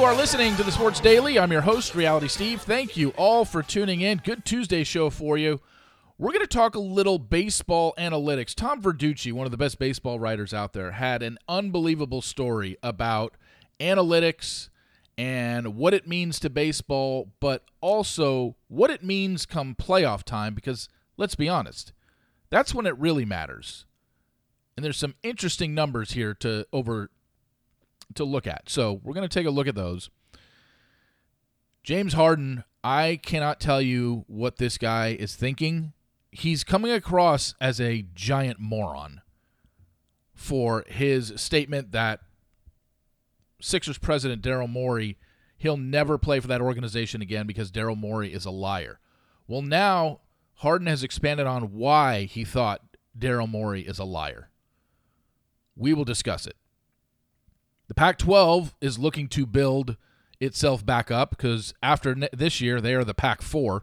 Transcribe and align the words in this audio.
You 0.00 0.06
are 0.06 0.16
listening 0.16 0.56
to 0.56 0.62
the 0.62 0.72
Sports 0.72 0.98
Daily. 0.98 1.38
I'm 1.38 1.52
your 1.52 1.60
host, 1.60 1.94
Reality 1.94 2.26
Steve. 2.26 2.62
Thank 2.62 2.96
you 2.96 3.10
all 3.18 3.44
for 3.44 3.62
tuning 3.62 4.00
in. 4.00 4.22
Good 4.24 4.46
Tuesday 4.46 4.82
show 4.82 5.10
for 5.10 5.36
you. 5.36 5.60
We're 6.16 6.32
going 6.32 6.40
to 6.40 6.46
talk 6.46 6.74
a 6.74 6.80
little 6.80 7.18
baseball 7.18 7.92
analytics. 7.98 8.54
Tom 8.54 8.80
Verducci, 8.80 9.30
one 9.30 9.44
of 9.44 9.50
the 9.50 9.58
best 9.58 9.78
baseball 9.78 10.18
writers 10.18 10.54
out 10.54 10.72
there, 10.72 10.92
had 10.92 11.22
an 11.22 11.36
unbelievable 11.50 12.22
story 12.22 12.78
about 12.82 13.36
analytics 13.78 14.70
and 15.18 15.76
what 15.76 15.92
it 15.92 16.08
means 16.08 16.40
to 16.40 16.48
baseball, 16.48 17.28
but 17.38 17.66
also 17.82 18.56
what 18.68 18.88
it 18.88 19.04
means 19.04 19.44
come 19.44 19.74
playoff 19.74 20.22
time, 20.22 20.54
because 20.54 20.88
let's 21.18 21.34
be 21.34 21.46
honest, 21.46 21.92
that's 22.48 22.74
when 22.74 22.86
it 22.86 22.98
really 22.98 23.26
matters. 23.26 23.84
And 24.78 24.82
there's 24.82 24.96
some 24.96 25.16
interesting 25.22 25.74
numbers 25.74 26.12
here 26.12 26.32
to 26.36 26.66
over 26.72 27.10
to 28.14 28.24
look 28.24 28.46
at. 28.46 28.68
So 28.68 29.00
we're 29.02 29.14
going 29.14 29.28
to 29.28 29.32
take 29.32 29.46
a 29.46 29.50
look 29.50 29.66
at 29.66 29.74
those. 29.74 30.10
James 31.82 32.12
Harden, 32.12 32.64
I 32.84 33.20
cannot 33.22 33.60
tell 33.60 33.80
you 33.80 34.24
what 34.26 34.56
this 34.56 34.78
guy 34.78 35.16
is 35.18 35.34
thinking 35.34 35.92
he's 36.32 36.64
coming 36.64 36.92
across 36.92 37.54
as 37.60 37.80
a 37.80 38.06
giant 38.14 38.60
moron 38.60 39.20
for 40.34 40.84
his 40.88 41.32
statement 41.36 41.92
that 41.92 42.20
Sixers 43.60 43.98
president 43.98 44.42
Daryl 44.42 44.68
Morey 44.68 45.18
he'll 45.56 45.76
never 45.76 46.16
play 46.16 46.40
for 46.40 46.48
that 46.48 46.62
organization 46.62 47.20
again 47.20 47.46
because 47.46 47.70
Daryl 47.70 47.96
Morey 47.96 48.32
is 48.32 48.46
a 48.46 48.50
liar. 48.50 48.98
Well, 49.46 49.60
now 49.60 50.20
Harden 50.54 50.86
has 50.86 51.04
expanded 51.04 51.46
on 51.46 51.74
why 51.74 52.24
he 52.24 52.44
thought 52.44 52.80
Daryl 53.18 53.48
Morey 53.48 53.82
is 53.82 53.98
a 53.98 54.04
liar. 54.04 54.48
We 55.76 55.92
will 55.92 56.06
discuss 56.06 56.46
it. 56.46 56.56
The 57.90 57.94
Pac 57.94 58.18
12 58.18 58.76
is 58.80 59.00
looking 59.00 59.26
to 59.30 59.44
build 59.44 59.96
itself 60.38 60.86
back 60.86 61.10
up 61.10 61.30
because 61.30 61.74
after 61.82 62.14
this 62.32 62.60
year, 62.60 62.80
they 62.80 62.94
are 62.94 63.02
the 63.02 63.14
Pac 63.14 63.42
4. 63.42 63.82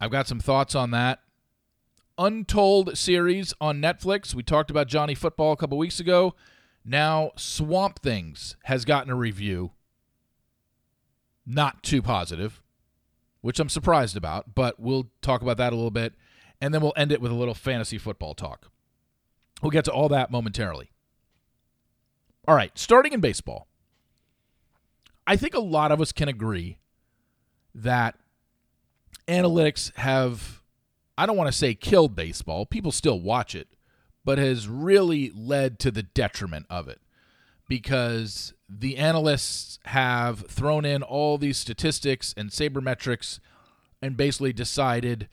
I've 0.00 0.12
got 0.12 0.28
some 0.28 0.38
thoughts 0.38 0.76
on 0.76 0.92
that. 0.92 1.18
Untold 2.16 2.96
series 2.96 3.52
on 3.60 3.82
Netflix. 3.82 4.36
We 4.36 4.44
talked 4.44 4.70
about 4.70 4.86
Johnny 4.86 5.16
Football 5.16 5.50
a 5.50 5.56
couple 5.56 5.78
weeks 5.78 5.98
ago. 5.98 6.36
Now, 6.84 7.32
Swamp 7.34 8.02
Kings 8.02 8.54
has 8.66 8.84
gotten 8.84 9.10
a 9.10 9.16
review. 9.16 9.72
Not 11.44 11.82
too 11.82 12.00
positive, 12.00 12.62
which 13.40 13.58
I'm 13.58 13.68
surprised 13.68 14.16
about, 14.16 14.54
but 14.54 14.78
we'll 14.78 15.10
talk 15.22 15.42
about 15.42 15.56
that 15.56 15.72
a 15.72 15.76
little 15.76 15.90
bit. 15.90 16.14
And 16.60 16.72
then 16.72 16.82
we'll 16.82 16.92
end 16.96 17.10
it 17.10 17.20
with 17.20 17.32
a 17.32 17.34
little 17.34 17.52
fantasy 17.52 17.98
football 17.98 18.34
talk. 18.34 18.70
We'll 19.60 19.70
get 19.70 19.86
to 19.86 19.92
all 19.92 20.08
that 20.10 20.30
momentarily. 20.30 20.92
All 22.50 22.56
right, 22.56 22.76
starting 22.76 23.12
in 23.12 23.20
baseball. 23.20 23.68
I 25.24 25.36
think 25.36 25.54
a 25.54 25.60
lot 25.60 25.92
of 25.92 26.00
us 26.00 26.10
can 26.10 26.28
agree 26.28 26.80
that 27.76 28.16
analytics 29.28 29.94
have, 29.94 30.60
I 31.16 31.26
don't 31.26 31.36
want 31.36 31.46
to 31.46 31.56
say 31.56 31.74
killed 31.74 32.16
baseball, 32.16 32.66
people 32.66 32.90
still 32.90 33.20
watch 33.20 33.54
it, 33.54 33.68
but 34.24 34.38
has 34.38 34.66
really 34.66 35.30
led 35.32 35.78
to 35.78 35.92
the 35.92 36.02
detriment 36.02 36.66
of 36.68 36.88
it 36.88 37.00
because 37.68 38.52
the 38.68 38.96
analysts 38.96 39.78
have 39.84 40.40
thrown 40.48 40.84
in 40.84 41.04
all 41.04 41.38
these 41.38 41.56
statistics 41.56 42.34
and 42.36 42.50
sabermetrics 42.50 43.38
and 44.02 44.16
basically 44.16 44.52
decided 44.52 45.28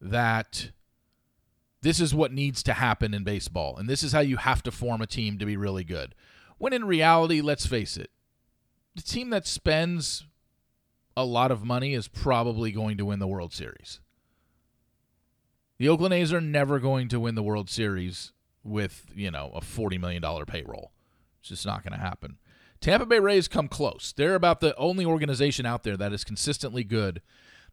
that 0.00 0.70
this 1.82 2.00
is 2.00 2.14
what 2.14 2.32
needs 2.32 2.62
to 2.62 2.72
happen 2.72 3.12
in 3.12 3.22
baseball 3.22 3.76
and 3.76 3.86
this 3.86 4.02
is 4.02 4.12
how 4.12 4.20
you 4.20 4.38
have 4.38 4.62
to 4.62 4.70
form 4.70 5.02
a 5.02 5.06
team 5.06 5.38
to 5.38 5.44
be 5.44 5.58
really 5.58 5.84
good. 5.84 6.14
When 6.58 6.72
in 6.72 6.84
reality, 6.84 7.40
let's 7.40 7.66
face 7.66 7.96
it, 7.96 8.10
the 8.94 9.02
team 9.02 9.30
that 9.30 9.46
spends 9.46 10.24
a 11.16 11.24
lot 11.24 11.50
of 11.50 11.64
money 11.64 11.94
is 11.94 12.08
probably 12.08 12.72
going 12.72 12.96
to 12.98 13.04
win 13.04 13.18
the 13.18 13.26
World 13.26 13.52
Series. 13.52 14.00
The 15.78 15.88
Oakland 15.88 16.14
A's 16.14 16.32
are 16.32 16.40
never 16.40 16.78
going 16.78 17.08
to 17.08 17.20
win 17.20 17.34
the 17.34 17.42
World 17.42 17.68
Series 17.68 18.32
with, 18.62 19.06
you 19.14 19.30
know, 19.30 19.50
a 19.54 19.60
$40 19.60 20.00
million 20.00 20.22
payroll. 20.46 20.92
It's 21.40 21.48
just 21.48 21.66
not 21.66 21.82
going 21.82 21.92
to 21.92 22.04
happen. 22.04 22.38
Tampa 22.80 23.06
Bay 23.06 23.18
Rays 23.18 23.48
come 23.48 23.68
close. 23.68 24.12
They're 24.16 24.34
about 24.34 24.60
the 24.60 24.76
only 24.76 25.04
organization 25.04 25.66
out 25.66 25.82
there 25.82 25.96
that 25.96 26.12
is 26.12 26.24
consistently 26.24 26.84
good 26.84 27.22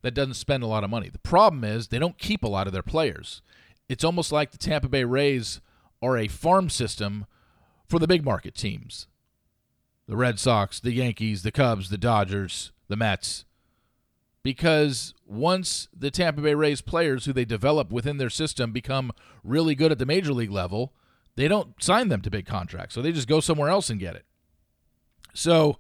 that 0.02 0.14
doesn't 0.14 0.36
spend 0.36 0.64
a 0.64 0.68
lot 0.68 0.84
of 0.84 0.90
money. 0.90 1.09
The 1.09 1.20
problem 1.20 1.64
is 1.64 1.88
they 1.88 2.00
don't 2.00 2.18
keep 2.18 2.44
a 2.44 2.50
lot 2.50 2.68
of 2.68 2.74
their 2.74 2.81
players. 2.81 3.41
It's 3.88 4.03
almost 4.03 4.31
like 4.31 4.52
the 4.52 4.58
Tampa 4.58 4.88
Bay 4.88 5.03
Rays 5.03 5.62
are 6.02 6.18
a 6.18 6.28
farm 6.28 6.70
system 6.70 7.25
for 7.91 8.00
the 8.00 8.07
big 8.07 8.24
market 8.25 8.56
teams. 8.56 9.07
The 10.07 10.18
Red 10.18 10.40
Sox, 10.40 10.79
the 10.79 10.94
Yankees, 10.94 11.44
the 11.44 11.52
Cubs, 11.52 11.90
the 11.90 11.97
Dodgers, 11.97 12.72
the 12.88 12.96
Mets. 12.96 13.46
Because 14.44 15.13
once 15.28 15.88
the 15.96 16.09
Tampa 16.09 16.41
Bay 16.41 16.56
Rays 16.56 16.81
players 16.81 17.25
who 17.25 17.34
they 17.34 17.46
develop 17.46 17.91
within 17.91 18.18
their 18.18 18.29
system 18.29 18.72
become 18.72 19.12
really 19.44 19.75
good 19.75 19.91
at 19.91 20.00
the 20.00 20.06
major 20.06 20.34
league 20.34 20.50
level, 20.50 20.94
they 21.35 21.47
don't 21.47 21.81
sign 21.84 22.07
them 22.07 22.22
to 22.22 22.31
big 22.31 22.47
contracts. 22.47 22.96
So 22.96 23.02
they 23.02 23.12
just 23.12 23.28
go 23.28 23.40
somewhere 23.40 23.69
else 23.69 23.90
and 23.90 24.00
get 24.00 24.16
it. 24.16 24.25
So 25.34 25.78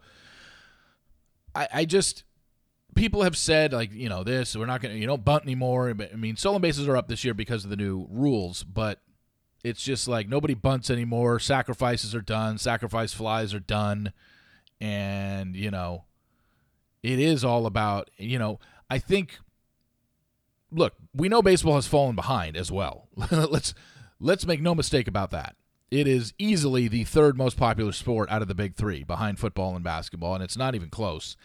I, 1.55 1.67
I 1.73 1.85
just 1.85 2.23
people 2.93 3.23
have 3.23 3.37
said 3.37 3.73
like 3.73 3.91
you 3.93 4.09
know 4.09 4.23
this 4.23 4.55
we're 4.55 4.65
not 4.65 4.81
to 4.81 4.89
you 4.89 5.07
don't 5.07 5.23
bunt 5.23 5.43
anymore 5.43 5.89
i 5.89 6.15
mean 6.17 6.35
stolen 6.35 6.61
bases 6.61 6.89
are 6.89 6.97
up 6.97 7.07
this 7.07 7.23
year 7.23 7.33
because 7.33 7.63
of 7.63 7.69
the 7.69 7.77
new 7.77 8.05
rules 8.09 8.63
but 8.63 8.99
it's 9.63 9.83
just 9.83 10.07
like 10.07 10.27
nobody 10.27 10.53
bunts 10.53 10.89
anymore 10.89 11.39
sacrifices 11.39 12.15
are 12.15 12.21
done 12.21 12.57
sacrifice 12.57 13.13
flies 13.13 13.53
are 13.53 13.59
done 13.59 14.11
and 14.79 15.55
you 15.55 15.69
know 15.69 16.03
it 17.03 17.19
is 17.19 17.43
all 17.43 17.65
about, 17.65 18.09
you 18.17 18.37
know, 18.37 18.59
I 18.89 18.99
think 18.99 19.39
look, 20.71 20.93
we 21.13 21.27
know 21.27 21.41
baseball 21.41 21.75
has 21.75 21.87
fallen 21.87 22.15
behind 22.15 22.55
as 22.55 22.71
well. 22.71 23.07
let's 23.31 23.73
let's 24.19 24.45
make 24.45 24.61
no 24.61 24.75
mistake 24.75 25.07
about 25.07 25.31
that. 25.31 25.55
It 25.89 26.07
is 26.07 26.33
easily 26.37 26.87
the 26.87 27.03
third 27.03 27.37
most 27.37 27.57
popular 27.57 27.91
sport 27.91 28.29
out 28.31 28.41
of 28.41 28.47
the 28.47 28.55
big 28.55 28.75
3 28.75 29.03
behind 29.03 29.39
football 29.39 29.75
and 29.75 29.83
basketball 29.83 30.35
and 30.35 30.43
it's 30.43 30.57
not 30.57 30.75
even 30.75 30.89
close. 30.89 31.35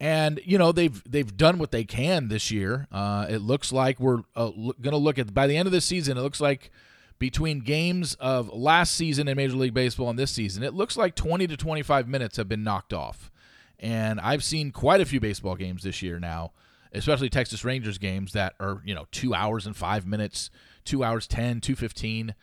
And 0.00 0.40
you 0.44 0.58
know 0.58 0.72
they've 0.72 1.02
they've 1.10 1.36
done 1.36 1.58
what 1.58 1.70
they 1.70 1.84
can 1.84 2.28
this 2.28 2.50
year. 2.50 2.86
Uh, 2.90 3.26
it 3.28 3.38
looks 3.38 3.72
like 3.72 3.98
we're 3.98 4.22
uh, 4.36 4.50
going 4.50 4.90
to 4.90 4.96
look 4.96 5.18
at 5.18 5.32
by 5.34 5.46
the 5.46 5.56
end 5.56 5.66
of 5.66 5.72
the 5.72 5.80
season. 5.80 6.16
It 6.16 6.22
looks 6.22 6.40
like 6.40 6.70
between 7.18 7.60
games 7.60 8.14
of 8.14 8.52
last 8.52 8.94
season 8.94 9.28
in 9.28 9.36
Major 9.36 9.56
League 9.56 9.74
Baseball 9.74 10.10
and 10.10 10.18
this 10.18 10.30
season, 10.30 10.62
it 10.62 10.74
looks 10.74 10.96
like 10.96 11.14
20 11.14 11.46
to 11.46 11.56
25 11.56 12.08
minutes 12.08 12.36
have 12.36 12.48
been 12.48 12.64
knocked 12.64 12.92
off. 12.92 13.30
And 13.78 14.20
I've 14.20 14.44
seen 14.44 14.72
quite 14.72 15.00
a 15.00 15.04
few 15.04 15.20
baseball 15.20 15.56
games 15.56 15.82
this 15.82 16.02
year 16.02 16.18
now, 16.18 16.52
especially 16.92 17.28
Texas 17.28 17.64
Rangers 17.64 17.98
games 17.98 18.32
that 18.32 18.54
are, 18.60 18.82
you 18.84 18.94
know, 18.94 19.06
two 19.10 19.34
hours 19.34 19.66
and 19.66 19.76
five 19.76 20.06
minutes, 20.06 20.50
two 20.84 21.04
hours 21.04 21.26
10, 21.26 21.60
215. 21.60 22.34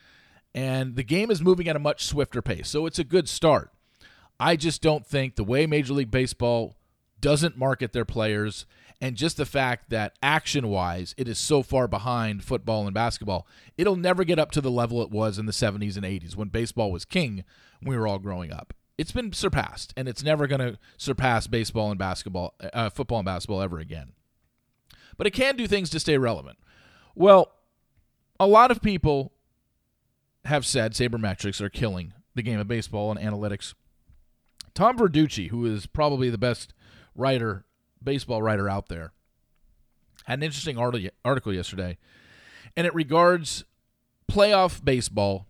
And 0.54 0.96
the 0.96 1.04
game 1.04 1.32
is 1.32 1.42
moving 1.42 1.68
at 1.68 1.76
a 1.76 1.80
much 1.80 2.06
swifter 2.06 2.42
pace. 2.42 2.70
So 2.70 2.86
it's 2.86 3.00
a 3.00 3.04
good 3.04 3.30
start. 3.30 3.72
I 4.40 4.56
just 4.56 4.82
don't 4.82 5.06
think 5.06 5.36
the 5.36 5.44
way 5.44 5.66
Major 5.68 5.94
League 5.94 6.12
Baseball 6.12 6.76
doesn't 7.20 7.58
market 7.58 7.94
their 7.94 8.06
players 8.06 8.66
and 9.02 9.18
just 9.18 9.36
the 9.36 9.46
fact 9.46 9.90
that 9.90 10.16
action 10.22 10.70
wise 10.70 11.14
it 11.18 11.28
is 11.28 11.40
so 11.40 11.64
far 11.64 11.88
behind 11.88 12.44
football 12.44 12.86
and 12.86 12.94
basketball, 12.94 13.48
it'll 13.78 13.98
never 13.98 14.24
get 14.24 14.40
up 14.40 14.52
to 14.52 14.62
the 14.62 14.72
level 14.72 15.02
it 15.02 15.12
was 15.12 15.38
in 15.38 15.48
the 15.48 15.52
70s 15.52 15.98
and 15.98 16.06
80s 16.06 16.36
when 16.36 16.50
baseball 16.50 16.92
was 16.92 17.04
king 17.04 17.44
when 17.82 17.90
we 17.90 17.98
were 17.98 18.08
all 18.08 18.20
growing 18.20 18.54
up 18.54 18.74
it's 19.02 19.12
been 19.12 19.34
surpassed, 19.34 19.96
and 19.98 20.08
it's 20.08 20.24
never 20.24 20.46
going 20.46 20.60
to 20.60 20.78
surpass 20.96 21.48
baseball 21.48 21.90
and 21.90 21.98
basketball, 21.98 22.54
uh, 22.72 22.88
football 22.92 23.18
and 23.18 23.26
basketball 23.26 23.60
ever 23.60 23.80
again. 23.80 24.12
But 25.18 25.26
it 25.26 25.32
can 25.32 25.56
do 25.56 25.66
things 25.66 25.90
to 25.90 26.00
stay 26.00 26.20
relevant. 26.20 26.60
Well, 27.16 27.52
a 28.40 28.46
lot 28.46 28.70
of 28.70 28.84
people 28.84 29.34
have 30.46 30.68
said 30.68 30.94
sabermetrics 30.94 31.62
are 31.62 31.70
killing 31.70 32.14
the 32.36 32.44
game 32.44 32.60
of 32.60 32.68
baseball 32.68 33.12
and 33.12 33.20
analytics. 33.20 33.74
Tom 34.76 35.00
Verducci, 35.00 35.50
who 35.50 35.66
is 35.66 35.88
probably 35.88 36.30
the 36.30 36.38
best 36.38 36.76
writer, 37.16 37.66
baseball 38.04 38.42
writer 38.42 38.70
out 38.70 38.88
there, 38.88 39.12
had 40.26 40.40
an 40.40 40.44
interesting 40.44 40.78
article 40.78 41.54
yesterday, 41.54 41.98
and 42.76 42.88
it 42.88 42.94
regards 42.96 43.64
playoff 44.30 44.84
baseball 44.84 45.48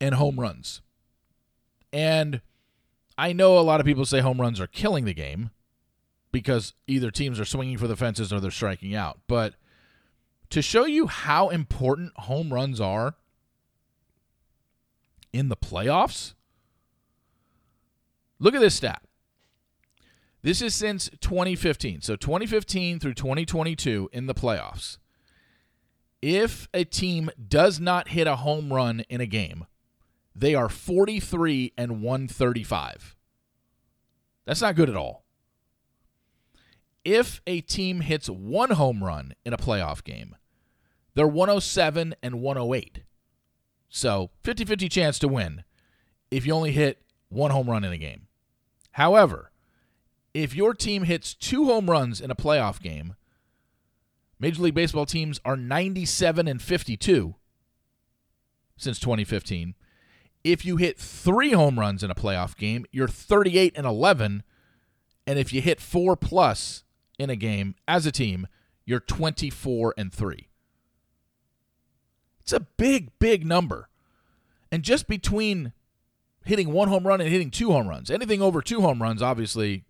and 0.00 0.14
home 0.14 0.40
runs. 0.40 0.80
And 1.92 2.40
I 3.18 3.32
know 3.32 3.58
a 3.58 3.60
lot 3.60 3.80
of 3.80 3.86
people 3.86 4.04
say 4.06 4.20
home 4.20 4.40
runs 4.40 4.60
are 4.60 4.66
killing 4.66 5.04
the 5.04 5.12
game 5.12 5.50
because 6.32 6.72
either 6.86 7.10
teams 7.10 7.40
are 7.40 7.44
swinging 7.44 7.76
for 7.76 7.88
the 7.88 7.96
fences 7.96 8.32
or 8.32 8.40
they're 8.40 8.50
striking 8.50 8.94
out. 8.94 9.18
But 9.26 9.54
to 10.50 10.62
show 10.62 10.86
you 10.86 11.06
how 11.08 11.48
important 11.48 12.12
home 12.16 12.54
runs 12.54 12.80
are 12.80 13.16
in 15.32 15.48
the 15.48 15.56
playoffs, 15.56 16.34
look 18.38 18.54
at 18.54 18.60
this 18.60 18.76
stat. 18.76 19.02
This 20.42 20.62
is 20.62 20.74
since 20.74 21.10
2015. 21.20 22.00
So 22.02 22.16
2015 22.16 22.98
through 22.98 23.14
2022 23.14 24.08
in 24.12 24.26
the 24.26 24.34
playoffs. 24.34 24.98
If 26.22 26.68
a 26.74 26.84
team 26.84 27.30
does 27.48 27.80
not 27.80 28.08
hit 28.08 28.26
a 28.26 28.36
home 28.36 28.72
run 28.72 29.00
in 29.08 29.20
a 29.20 29.26
game, 29.26 29.66
they 30.34 30.54
are 30.54 30.68
43 30.68 31.72
and 31.76 32.02
135. 32.02 33.16
That's 34.46 34.60
not 34.60 34.76
good 34.76 34.90
at 34.90 34.96
all. 34.96 35.24
If 37.04 37.40
a 37.46 37.60
team 37.62 38.00
hits 38.00 38.28
one 38.28 38.72
home 38.72 39.02
run 39.02 39.34
in 39.44 39.52
a 39.52 39.58
playoff 39.58 40.04
game, 40.04 40.36
they're 41.14 41.26
107 41.26 42.14
and 42.22 42.40
108. 42.40 43.02
So 43.88 44.30
50 44.42 44.64
50 44.64 44.88
chance 44.88 45.18
to 45.18 45.28
win 45.28 45.64
if 46.30 46.46
you 46.46 46.52
only 46.52 46.72
hit 46.72 47.02
one 47.28 47.50
home 47.50 47.68
run 47.68 47.84
in 47.84 47.92
a 47.92 47.98
game. 47.98 48.26
However, 48.92 49.49
if 50.34 50.54
your 50.54 50.74
team 50.74 51.04
hits 51.04 51.34
two 51.34 51.64
home 51.64 51.90
runs 51.90 52.20
in 52.20 52.30
a 52.30 52.36
playoff 52.36 52.80
game, 52.80 53.14
Major 54.38 54.62
League 54.62 54.74
Baseball 54.74 55.06
teams 55.06 55.40
are 55.44 55.56
97 55.56 56.48
and 56.48 56.62
52 56.62 57.34
since 58.76 58.98
2015. 58.98 59.74
If 60.42 60.64
you 60.64 60.76
hit 60.76 60.98
three 60.98 61.52
home 61.52 61.78
runs 61.78 62.02
in 62.02 62.10
a 62.10 62.14
playoff 62.14 62.56
game, 62.56 62.86
you're 62.90 63.08
38 63.08 63.74
and 63.76 63.86
11. 63.86 64.42
And 65.26 65.38
if 65.38 65.52
you 65.52 65.60
hit 65.60 65.80
four 65.80 66.16
plus 66.16 66.84
in 67.18 67.28
a 67.28 67.36
game 67.36 67.74
as 67.86 68.06
a 68.06 68.12
team, 68.12 68.46
you're 68.86 69.00
24 69.00 69.94
and 69.98 70.12
3. 70.12 70.48
It's 72.40 72.52
a 72.52 72.60
big, 72.60 73.10
big 73.18 73.44
number. 73.44 73.90
And 74.72 74.82
just 74.82 75.06
between 75.06 75.72
hitting 76.44 76.72
one 76.72 76.88
home 76.88 77.06
run 77.06 77.20
and 77.20 77.28
hitting 77.28 77.50
two 77.50 77.70
home 77.72 77.88
runs, 77.88 78.10
anything 78.10 78.40
over 78.40 78.62
two 78.62 78.80
home 78.80 79.02
runs, 79.02 79.20
obviously, 79.20 79.84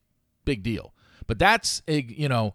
big 0.44 0.62
deal. 0.62 0.94
But 1.26 1.38
that's, 1.38 1.82
a, 1.86 2.02
you 2.02 2.28
know, 2.28 2.54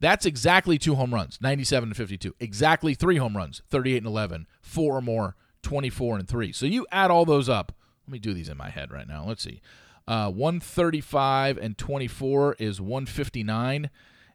that's 0.00 0.26
exactly 0.26 0.78
two 0.78 0.94
home 0.94 1.14
runs, 1.14 1.38
97 1.40 1.90
and 1.90 1.96
52. 1.96 2.34
Exactly 2.40 2.94
three 2.94 3.16
home 3.16 3.36
runs, 3.36 3.62
38 3.68 3.98
and 3.98 4.06
11. 4.06 4.46
Four 4.62 4.96
or 4.96 5.02
more, 5.02 5.36
24 5.62 6.18
and 6.18 6.28
3. 6.28 6.52
So 6.52 6.66
you 6.66 6.86
add 6.90 7.10
all 7.10 7.24
those 7.24 7.48
up. 7.48 7.72
Let 8.06 8.12
me 8.12 8.18
do 8.18 8.34
these 8.34 8.48
in 8.48 8.56
my 8.56 8.70
head 8.70 8.90
right 8.90 9.06
now. 9.06 9.24
Let's 9.26 9.42
see. 9.42 9.60
Uh, 10.08 10.30
135 10.30 11.58
and 11.58 11.76
24 11.76 12.56
is 12.58 12.80
159. 12.80 13.90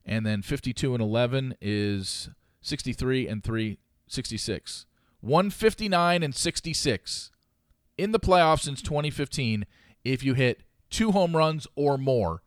And 0.05 0.25
then 0.25 0.41
52 0.43 0.93
and 0.93 1.01
11 1.01 1.55
is 1.59 2.29
63 2.61 3.27
and 3.27 3.43
3, 3.43 3.79
66. 4.07 4.85
159 5.21 6.21
and 6.21 6.35
66 6.35 7.31
in 7.97 8.11
the 8.11 8.19
playoffs 8.19 8.61
since 8.61 8.81
2015 8.83 9.65
if 10.03 10.23
you 10.23 10.35
hit 10.35 10.61
two 10.91 11.11
home 11.11 11.35
runs 11.35 11.65
or 11.75 11.97
more 11.97 12.43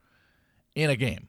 in 0.79 0.91
a 0.91 0.97
game. 0.97 1.29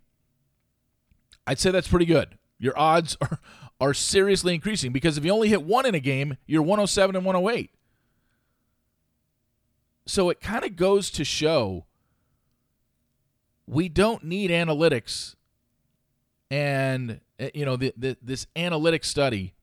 I'd 1.48 1.60
say 1.60 1.72
that's 1.72 1.88
pretty 1.88 2.06
good. 2.06 2.38
Your 2.60 2.78
odds 2.78 3.18
are, 3.22 3.40
are 3.81 3.94
seriously 3.94 4.54
increasing 4.54 4.92
because 4.92 5.18
if 5.18 5.25
you 5.25 5.31
only 5.31 5.50
hit 5.50 5.63
one 5.63 5.86
in 5.86 5.96
a 5.96 6.00
game, 6.00 6.38
you're 6.46 6.62
107 6.62 7.16
and 7.16 7.25
108. 7.25 7.72
So 10.06 10.30
it 10.30 10.42
kind 10.42 10.63
of 10.63 10.75
goes 10.75 11.10
to 11.12 11.24
show 11.24 11.86
we 13.68 13.90
don't 13.90 14.24
need 14.24 14.50
analytics 14.50 15.36
and 16.50 17.22
eh, 17.40 17.52
you 17.54 17.66
know 17.66 17.75
the, 17.75 17.94
the, 17.95 18.18
this 18.22 18.48
analytic 18.56 19.04
study 19.04 19.54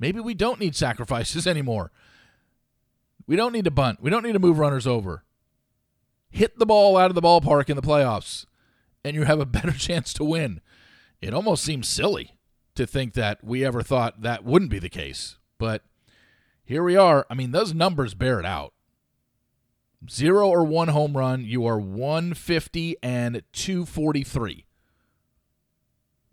maybe 0.00 0.18
we 0.18 0.34
don't 0.34 0.58
need 0.58 0.74
sacrifices 0.74 1.46
anymore 1.46 1.92
we 3.28 3.36
don't 3.36 3.52
need 3.52 3.64
to 3.64 3.70
bunt 3.70 4.02
we 4.02 4.10
don't 4.10 4.24
need 4.24 4.32
to 4.32 4.40
move 4.40 4.58
runners 4.58 4.88
over 4.88 5.22
hit 6.30 6.58
the 6.58 6.66
ball 6.66 6.96
out 6.96 7.08
of 7.10 7.14
the 7.14 7.22
ballpark 7.22 7.70
in 7.70 7.76
the 7.76 7.82
playoffs 7.82 8.46
and 9.08 9.16
you 9.16 9.24
have 9.24 9.40
a 9.40 9.46
better 9.58 9.72
chance 9.72 10.12
to 10.12 10.24
win 10.24 10.60
it 11.20 11.34
almost 11.34 11.64
seems 11.64 11.88
silly 11.88 12.34
to 12.74 12.86
think 12.86 13.14
that 13.14 13.42
we 13.42 13.64
ever 13.64 13.82
thought 13.82 14.22
that 14.22 14.44
wouldn't 14.44 14.70
be 14.70 14.78
the 14.78 14.88
case 14.88 15.36
but 15.58 15.82
here 16.64 16.82
we 16.82 16.96
are 16.96 17.26
i 17.28 17.34
mean 17.34 17.50
those 17.50 17.74
numbers 17.74 18.14
bear 18.14 18.38
it 18.38 18.46
out 18.46 18.72
zero 20.08 20.48
or 20.48 20.64
one 20.64 20.88
home 20.88 21.16
run 21.16 21.44
you 21.44 21.66
are 21.66 21.78
150 21.78 22.96
and 23.02 23.42
243 23.52 24.64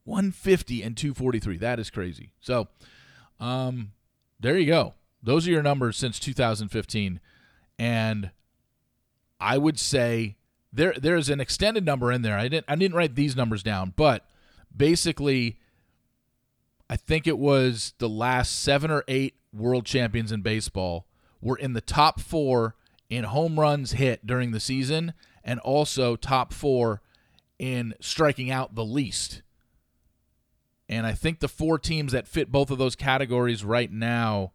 150 0.05 0.83
and 0.83 0.95
243. 0.95 1.57
That 1.57 1.79
is 1.79 1.89
crazy. 1.89 2.31
So, 2.39 2.67
um, 3.39 3.91
there 4.39 4.57
you 4.57 4.67
go. 4.67 4.93
Those 5.21 5.47
are 5.47 5.51
your 5.51 5.63
numbers 5.63 5.97
since 5.97 6.19
2015, 6.19 7.19
and 7.79 8.31
I 9.39 9.57
would 9.57 9.79
say 9.79 10.37
there 10.75 10.93
there's 10.97 11.29
an 11.29 11.39
extended 11.39 11.85
number 11.85 12.11
in 12.11 12.21
there. 12.21 12.37
I 12.37 12.47
didn't 12.47 12.65
I 12.67 12.75
didn't 12.75 12.95
write 12.95 13.15
these 13.15 13.35
numbers 13.35 13.63
down, 13.63 13.93
but 13.95 14.25
basically, 14.75 15.59
I 16.89 16.95
think 16.95 17.27
it 17.27 17.37
was 17.37 17.93
the 17.97 18.09
last 18.09 18.61
seven 18.61 18.91
or 18.91 19.03
eight 19.07 19.35
world 19.53 19.85
champions 19.85 20.31
in 20.31 20.41
baseball 20.41 21.07
were 21.41 21.57
in 21.57 21.73
the 21.73 21.81
top 21.81 22.19
four 22.19 22.75
in 23.09 23.23
home 23.23 23.59
runs 23.59 23.93
hit 23.93 24.25
during 24.25 24.51
the 24.51 24.59
season, 24.59 25.13
and 25.43 25.59
also 25.59 26.15
top 26.15 26.53
four 26.53 27.01
in 27.57 27.93
striking 27.99 28.51
out 28.51 28.75
the 28.75 28.85
least 28.85 29.41
and 30.87 31.05
I 31.05 31.13
think 31.13 31.39
the 31.39 31.47
four 31.47 31.79
teams 31.79 32.11
that 32.11 32.27
fit 32.27 32.51
both 32.51 32.69
of 32.69 32.77
those 32.77 32.95
categories 32.95 33.63
right 33.63 33.91
now 33.91 34.51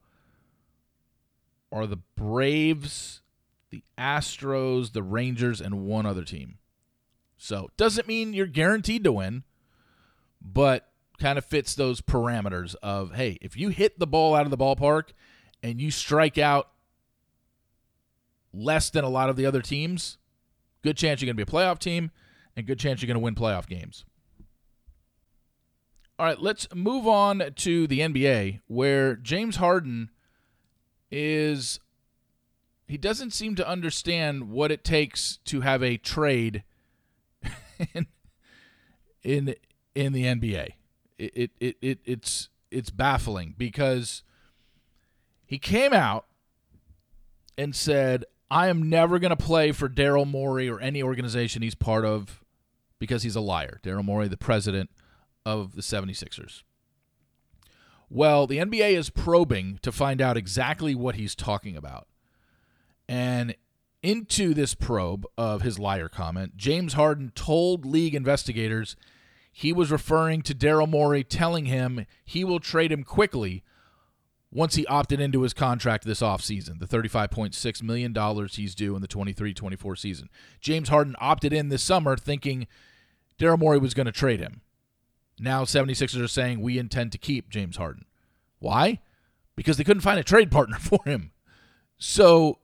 are 1.72 1.86
the 1.86 1.98
Braves, 2.16 3.22
the 3.70 3.84
Astros, 3.96 4.92
the 4.92 5.02
Rangers, 5.02 5.60
and 5.60 5.86
one 5.86 6.06
other 6.06 6.24
team. 6.24 6.58
So 7.36 7.70
doesn't 7.76 8.06
mean 8.06 8.34
you're 8.34 8.46
guaranteed 8.46 9.04
to 9.04 9.12
win, 9.12 9.44
but 10.40 10.88
kind 11.18 11.38
of 11.38 11.44
fits 11.44 11.74
those 11.74 12.00
parameters 12.00 12.74
of 12.82 13.14
hey, 13.14 13.38
if 13.40 13.56
you 13.56 13.68
hit 13.68 13.98
the 13.98 14.06
ball 14.06 14.34
out 14.34 14.46
of 14.46 14.50
the 14.50 14.58
ballpark 14.58 15.10
and 15.62 15.80
you 15.80 15.90
strike 15.90 16.38
out 16.38 16.70
less 18.52 18.90
than 18.90 19.04
a 19.04 19.08
lot 19.08 19.30
of 19.30 19.36
the 19.36 19.46
other 19.46 19.62
teams, 19.62 20.18
good 20.82 20.96
chance 20.96 21.20
you're 21.20 21.26
going 21.26 21.36
to 21.36 21.44
be 21.44 21.50
a 21.50 21.60
playoff 21.60 21.78
team 21.78 22.10
and 22.56 22.66
good 22.66 22.78
chance 22.78 23.00
you're 23.00 23.06
going 23.06 23.14
to 23.14 23.20
win 23.20 23.34
playoff 23.34 23.66
games. 23.66 24.04
All 26.18 26.26
right, 26.26 26.40
let's 26.40 26.68
move 26.74 27.06
on 27.06 27.42
to 27.56 27.86
the 27.86 28.00
NBA 28.00 28.60
where 28.66 29.16
James 29.16 29.56
Harden 29.56 30.10
is 31.10 31.80
he 32.90 32.98
doesn't 32.98 33.30
seem 33.30 33.54
to 33.54 33.68
understand 33.68 34.50
what 34.50 34.72
it 34.72 34.82
takes 34.82 35.38
to 35.44 35.60
have 35.60 35.80
a 35.80 35.96
trade 35.96 36.64
in 37.94 38.08
in, 39.22 39.54
in 39.94 40.12
the 40.12 40.24
NBA. 40.24 40.70
It, 41.16 41.32
it, 41.36 41.50
it, 41.60 41.76
it 41.80 41.98
it's 42.04 42.48
it's 42.70 42.90
baffling 42.90 43.54
because 43.56 44.24
he 45.46 45.58
came 45.58 45.92
out 45.92 46.26
and 47.56 47.76
said, 47.76 48.24
I 48.50 48.68
am 48.68 48.88
never 48.88 49.20
going 49.20 49.30
to 49.30 49.36
play 49.36 49.70
for 49.70 49.88
Daryl 49.88 50.26
Morey 50.26 50.68
or 50.68 50.80
any 50.80 51.02
organization 51.02 51.62
he's 51.62 51.74
part 51.76 52.04
of 52.04 52.42
because 52.98 53.22
he's 53.22 53.36
a 53.36 53.40
liar. 53.40 53.78
Daryl 53.84 54.04
Morey, 54.04 54.26
the 54.26 54.36
president 54.36 54.90
of 55.46 55.76
the 55.76 55.82
76ers. 55.82 56.62
Well, 58.08 58.48
the 58.48 58.58
NBA 58.58 58.92
is 58.92 59.10
probing 59.10 59.78
to 59.82 59.92
find 59.92 60.20
out 60.20 60.36
exactly 60.36 60.96
what 60.96 61.14
he's 61.14 61.36
talking 61.36 61.76
about. 61.76 62.08
And 63.10 63.56
into 64.04 64.54
this 64.54 64.76
probe 64.76 65.26
of 65.36 65.62
his 65.62 65.80
liar 65.80 66.08
comment, 66.08 66.56
James 66.56 66.92
Harden 66.92 67.32
told 67.34 67.84
league 67.84 68.14
investigators 68.14 68.94
he 69.50 69.72
was 69.72 69.90
referring 69.90 70.42
to 70.42 70.54
Daryl 70.54 70.88
Morey 70.88 71.24
telling 71.24 71.64
him 71.64 72.06
he 72.24 72.44
will 72.44 72.60
trade 72.60 72.92
him 72.92 73.02
quickly 73.02 73.64
once 74.52 74.76
he 74.76 74.86
opted 74.86 75.20
into 75.20 75.42
his 75.42 75.52
contract 75.52 76.04
this 76.04 76.20
offseason, 76.20 76.78
the 76.78 76.86
$35.6 76.86 77.82
million 77.82 78.48
he's 78.48 78.76
due 78.76 78.94
in 78.94 79.02
the 79.02 79.08
23 79.08 79.54
24 79.54 79.96
season. 79.96 80.28
James 80.60 80.88
Harden 80.88 81.16
opted 81.18 81.52
in 81.52 81.68
this 81.68 81.82
summer 81.82 82.16
thinking 82.16 82.68
Daryl 83.40 83.58
Morey 83.58 83.78
was 83.78 83.92
going 83.92 84.06
to 84.06 84.12
trade 84.12 84.38
him. 84.38 84.60
Now 85.40 85.64
76ers 85.64 86.22
are 86.22 86.28
saying 86.28 86.60
we 86.60 86.78
intend 86.78 87.10
to 87.10 87.18
keep 87.18 87.50
James 87.50 87.76
Harden. 87.76 88.04
Why? 88.60 89.00
Because 89.56 89.78
they 89.78 89.84
couldn't 89.84 90.02
find 90.02 90.20
a 90.20 90.24
trade 90.24 90.52
partner 90.52 90.78
for 90.80 91.00
him. 91.04 91.32
So 91.98 92.60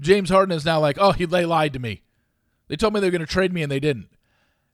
James 0.00 0.30
Harden 0.30 0.56
is 0.56 0.64
now 0.64 0.80
like, 0.80 0.98
oh, 0.98 1.12
he, 1.12 1.24
they 1.24 1.44
lied 1.44 1.72
to 1.72 1.78
me. 1.78 2.02
They 2.68 2.76
told 2.76 2.94
me 2.94 3.00
they 3.00 3.06
were 3.06 3.12
going 3.12 3.20
to 3.20 3.26
trade 3.26 3.52
me 3.52 3.62
and 3.62 3.70
they 3.70 3.80
didn't. 3.80 4.08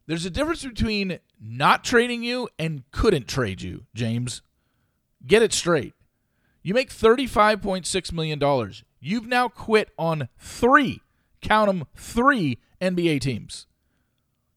There's 0.06 0.24
a 0.24 0.30
difference 0.30 0.64
between 0.64 1.18
not 1.40 1.84
trading 1.84 2.22
you 2.22 2.48
and 2.58 2.82
couldn't 2.90 3.28
trade 3.28 3.62
you, 3.62 3.84
James. 3.94 4.42
Get 5.26 5.42
it 5.42 5.52
straight. 5.52 5.94
You 6.62 6.74
make 6.74 6.90
$35.6 6.90 8.12
million. 8.12 8.72
You've 9.00 9.26
now 9.26 9.48
quit 9.48 9.90
on 9.98 10.28
three, 10.38 11.00
count 11.40 11.68
them, 11.68 11.86
three 11.94 12.58
NBA 12.80 13.20
teams. 13.20 13.66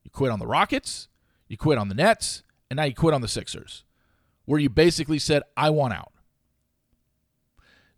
You 0.03 0.11
quit 0.11 0.31
on 0.31 0.39
the 0.39 0.47
Rockets, 0.47 1.07
you 1.47 1.57
quit 1.57 1.77
on 1.77 1.87
the 1.87 1.95
Nets, 1.95 2.43
and 2.69 2.77
now 2.77 2.83
you 2.83 2.95
quit 2.95 3.13
on 3.13 3.21
the 3.21 3.27
Sixers, 3.27 3.83
where 4.45 4.59
you 4.59 4.69
basically 4.69 5.19
said, 5.19 5.43
I 5.55 5.69
want 5.69 5.93
out. 5.93 6.12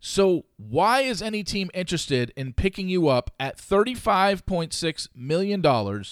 So, 0.08 0.44
why 0.56 1.00
is 1.00 1.20
any 1.20 1.42
team 1.42 1.68
interested 1.74 2.32
in 2.36 2.52
picking 2.52 2.88
you 2.88 3.08
up 3.08 3.32
at 3.40 3.58
$35.6 3.58 5.08
million 5.16 6.04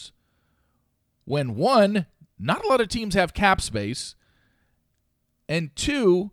when 1.25 1.55
one, 1.55 2.07
not 2.37 2.65
a 2.65 2.67
lot 2.67 2.81
of 2.81 2.89
teams 2.89 3.15
have 3.15 3.33
cap 3.35 3.61
space, 3.61 4.17
and 5.49 5.75
two, 5.77 6.33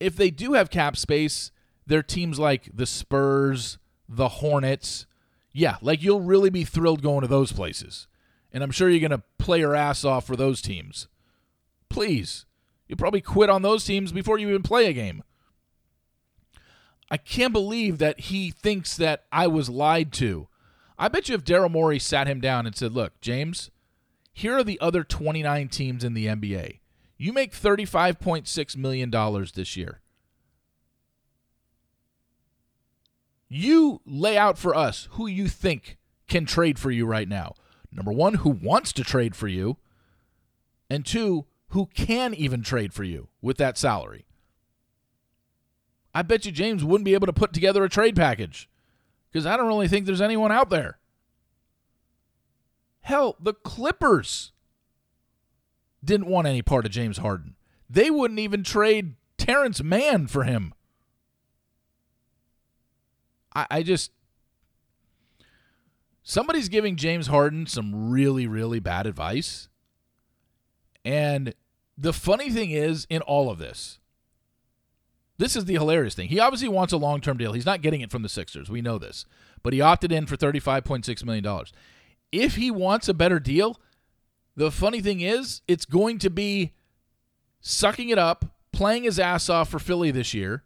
if 0.00 0.16
they 0.16 0.30
do 0.30 0.54
have 0.54 0.70
cap 0.70 0.96
space, 0.96 1.52
they're 1.86 2.02
teams 2.02 2.40
like 2.40 2.68
the 2.74 2.84
Spurs, 2.84 3.78
the 4.08 4.28
Hornets, 4.28 5.06
Yeah, 5.52 5.76
like 5.80 6.02
you'll 6.02 6.20
really 6.20 6.50
be 6.50 6.64
thrilled 6.64 7.00
going 7.00 7.20
to 7.20 7.28
those 7.28 7.52
places. 7.52 8.08
And 8.52 8.64
I'm 8.64 8.72
sure 8.72 8.90
you're 8.90 9.08
going 9.08 9.20
to 9.20 9.22
play 9.38 9.60
your 9.60 9.76
ass 9.76 10.04
off 10.04 10.26
for 10.26 10.34
those 10.34 10.60
teams. 10.60 11.06
Please. 11.88 12.44
You'll 12.88 12.98
probably 12.98 13.20
quit 13.20 13.50
on 13.50 13.62
those 13.62 13.84
teams 13.84 14.10
before 14.10 14.36
you 14.36 14.48
even 14.48 14.64
play 14.64 14.86
a 14.86 14.92
game. 14.92 15.22
I 17.10 17.16
can't 17.16 17.52
believe 17.52 17.98
that 17.98 18.20
he 18.20 18.50
thinks 18.50 18.96
that 18.96 19.24
I 19.30 19.46
was 19.46 19.68
lied 19.68 20.12
to. 20.14 20.48
I 20.98 21.08
bet 21.08 21.28
you 21.28 21.34
if 21.34 21.44
Daryl 21.44 21.70
Morey 21.70 21.98
sat 21.98 22.26
him 22.26 22.40
down 22.40 22.66
and 22.66 22.74
said, 22.76 22.92
Look, 22.92 23.20
James, 23.20 23.70
here 24.32 24.54
are 24.54 24.64
the 24.64 24.80
other 24.80 25.04
29 25.04 25.68
teams 25.68 26.04
in 26.04 26.14
the 26.14 26.26
NBA. 26.26 26.80
You 27.16 27.32
make 27.32 27.52
$35.6 27.52 28.76
million 28.76 29.10
this 29.54 29.76
year. 29.76 30.00
You 33.48 34.00
lay 34.04 34.36
out 34.36 34.58
for 34.58 34.74
us 34.74 35.08
who 35.12 35.26
you 35.26 35.48
think 35.48 35.96
can 36.26 36.46
trade 36.46 36.78
for 36.78 36.90
you 36.90 37.06
right 37.06 37.28
now. 37.28 37.54
Number 37.92 38.12
one, 38.12 38.34
who 38.34 38.50
wants 38.50 38.92
to 38.94 39.04
trade 39.04 39.36
for 39.36 39.46
you. 39.46 39.76
And 40.90 41.06
two, 41.06 41.46
who 41.68 41.86
can 41.86 42.34
even 42.34 42.62
trade 42.62 42.92
for 42.92 43.04
you 43.04 43.28
with 43.40 43.56
that 43.58 43.78
salary. 43.78 44.26
I 46.14 46.22
bet 46.22 46.46
you 46.46 46.52
James 46.52 46.84
wouldn't 46.84 47.04
be 47.04 47.14
able 47.14 47.26
to 47.26 47.32
put 47.32 47.52
together 47.52 47.82
a 47.82 47.88
trade 47.88 48.14
package 48.14 48.68
because 49.30 49.46
I 49.46 49.56
don't 49.56 49.66
really 49.66 49.88
think 49.88 50.06
there's 50.06 50.20
anyone 50.20 50.52
out 50.52 50.70
there. 50.70 50.98
Hell, 53.00 53.36
the 53.40 53.52
Clippers 53.52 54.52
didn't 56.02 56.28
want 56.28 56.46
any 56.46 56.62
part 56.62 56.86
of 56.86 56.92
James 56.92 57.18
Harden. 57.18 57.56
They 57.90 58.10
wouldn't 58.10 58.40
even 58.40 58.62
trade 58.62 59.14
Terrence 59.36 59.82
Mann 59.82 60.26
for 60.26 60.44
him. 60.44 60.72
I, 63.54 63.66
I 63.70 63.82
just. 63.82 64.12
Somebody's 66.22 66.70
giving 66.70 66.96
James 66.96 67.26
Harden 67.26 67.66
some 67.66 68.10
really, 68.10 68.46
really 68.46 68.80
bad 68.80 69.06
advice. 69.06 69.68
And 71.04 71.54
the 71.98 72.14
funny 72.14 72.48
thing 72.50 72.70
is, 72.70 73.06
in 73.10 73.20
all 73.20 73.50
of 73.50 73.58
this, 73.58 73.98
this 75.38 75.56
is 75.56 75.64
the 75.64 75.74
hilarious 75.74 76.14
thing. 76.14 76.28
He 76.28 76.38
obviously 76.38 76.68
wants 76.68 76.92
a 76.92 76.96
long 76.96 77.20
term 77.20 77.36
deal. 77.36 77.52
He's 77.52 77.66
not 77.66 77.82
getting 77.82 78.00
it 78.00 78.10
from 78.10 78.22
the 78.22 78.28
Sixers. 78.28 78.70
We 78.70 78.82
know 78.82 78.98
this. 78.98 79.26
But 79.62 79.72
he 79.72 79.80
opted 79.80 80.12
in 80.12 80.26
for 80.26 80.36
$35.6 80.36 81.24
million. 81.24 81.64
If 82.30 82.56
he 82.56 82.70
wants 82.70 83.08
a 83.08 83.14
better 83.14 83.40
deal, 83.40 83.80
the 84.56 84.70
funny 84.70 85.00
thing 85.00 85.20
is, 85.20 85.62
it's 85.66 85.84
going 85.84 86.18
to 86.18 86.30
be 86.30 86.74
sucking 87.60 88.10
it 88.10 88.18
up, 88.18 88.44
playing 88.72 89.04
his 89.04 89.18
ass 89.18 89.48
off 89.48 89.70
for 89.70 89.78
Philly 89.78 90.10
this 90.10 90.34
year, 90.34 90.62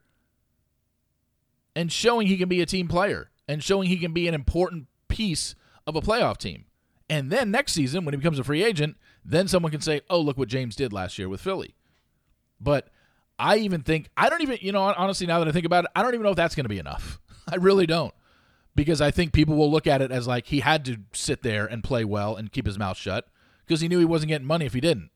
and 1.74 1.92
showing 1.92 2.26
he 2.26 2.36
can 2.36 2.48
be 2.48 2.60
a 2.60 2.66
team 2.66 2.88
player 2.88 3.30
and 3.46 3.62
showing 3.62 3.88
he 3.88 3.96
can 3.96 4.12
be 4.12 4.28
an 4.28 4.34
important 4.34 4.86
piece 5.08 5.54
of 5.86 5.96
a 5.96 6.02
playoff 6.02 6.36
team. 6.36 6.66
And 7.08 7.30
then 7.30 7.50
next 7.50 7.72
season, 7.72 8.04
when 8.04 8.12
he 8.12 8.18
becomes 8.18 8.38
a 8.38 8.44
free 8.44 8.62
agent, 8.62 8.96
then 9.24 9.48
someone 9.48 9.72
can 9.72 9.80
say, 9.80 10.02
oh, 10.10 10.20
look 10.20 10.36
what 10.36 10.48
James 10.48 10.76
did 10.76 10.92
last 10.92 11.18
year 11.18 11.28
with 11.28 11.40
Philly. 11.40 11.74
But 12.60 12.88
I 13.38 13.58
even 13.58 13.82
think 13.82 14.08
I 14.16 14.28
don't 14.28 14.42
even 14.42 14.58
you 14.60 14.72
know 14.72 14.82
honestly 14.82 15.26
now 15.26 15.38
that 15.38 15.48
I 15.48 15.52
think 15.52 15.66
about 15.66 15.84
it, 15.84 15.90
I 15.94 16.02
don't 16.02 16.14
even 16.14 16.24
know 16.24 16.30
if 16.30 16.36
that's 16.36 16.54
going 16.54 16.64
to 16.64 16.70
be 16.70 16.78
enough. 16.78 17.20
I 17.48 17.56
really 17.56 17.86
don't. 17.86 18.14
Because 18.74 19.00
I 19.00 19.10
think 19.10 19.32
people 19.32 19.56
will 19.56 19.70
look 19.70 19.86
at 19.86 20.02
it 20.02 20.12
as 20.12 20.26
like 20.26 20.46
he 20.46 20.60
had 20.60 20.84
to 20.84 20.98
sit 21.12 21.42
there 21.42 21.66
and 21.66 21.82
play 21.82 22.04
well 22.04 22.36
and 22.36 22.52
keep 22.52 22.66
his 22.66 22.78
mouth 22.78 22.96
shut 22.96 23.26
because 23.66 23.80
he 23.80 23.88
knew 23.88 23.98
he 23.98 24.04
wasn't 24.04 24.28
getting 24.28 24.46
money 24.46 24.66
if 24.66 24.74
he 24.74 24.80
didn't. 24.80 25.10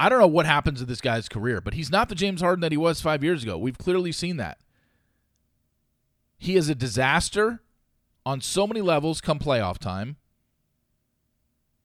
I 0.00 0.08
don't 0.08 0.18
know 0.18 0.26
what 0.26 0.46
happens 0.46 0.80
to 0.80 0.84
this 0.84 1.00
guy's 1.00 1.28
career, 1.28 1.60
but 1.60 1.74
he's 1.74 1.90
not 1.90 2.08
the 2.08 2.16
James 2.16 2.40
Harden 2.40 2.60
that 2.62 2.72
he 2.72 2.78
was 2.78 3.00
5 3.00 3.22
years 3.22 3.44
ago. 3.44 3.56
We've 3.56 3.78
clearly 3.78 4.10
seen 4.10 4.36
that. 4.38 4.58
He 6.38 6.56
is 6.56 6.68
a 6.68 6.74
disaster 6.74 7.62
on 8.26 8.40
so 8.40 8.66
many 8.66 8.80
levels 8.80 9.20
come 9.20 9.38
playoff 9.38 9.78
time. 9.78 10.16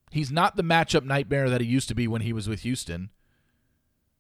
He's 0.09 0.31
not 0.31 0.55
the 0.55 0.63
matchup 0.63 1.03
nightmare 1.03 1.47
that 1.49 1.61
he 1.61 1.67
used 1.67 1.89
to 1.89 1.95
be 1.95 2.07
when 2.07 2.21
he 2.21 2.33
was 2.33 2.49
with 2.49 2.61
Houston. 2.61 3.11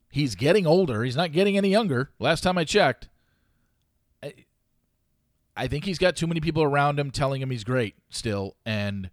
He's 0.09 0.35
getting 0.35 0.65
older. 0.65 1.03
He's 1.03 1.15
not 1.15 1.31
getting 1.31 1.57
any 1.57 1.69
younger. 1.69 2.11
Last 2.19 2.41
time 2.41 2.57
I 2.57 2.63
checked, 2.63 3.09
I, 4.23 4.33
I 5.55 5.67
think 5.67 5.85
he's 5.85 5.97
got 5.97 6.15
too 6.15 6.27
many 6.27 6.39
people 6.39 6.63
around 6.63 6.99
him 6.99 7.11
telling 7.11 7.41
him 7.41 7.51
he's 7.51 7.63
great 7.63 7.95
still, 8.09 8.55
and 8.65 9.09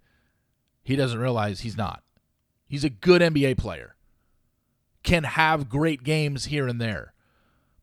he 0.82 0.96
doesn't 0.96 1.18
realize 1.18 1.60
he's 1.60 1.76
not. 1.76 2.02
He's 2.66 2.84
a 2.84 2.90
good 2.90 3.22
NBA 3.22 3.58
player, 3.58 3.96
can 5.02 5.24
have 5.24 5.68
great 5.68 6.02
games 6.02 6.46
here 6.46 6.66
and 6.66 6.80
there. 6.80 7.12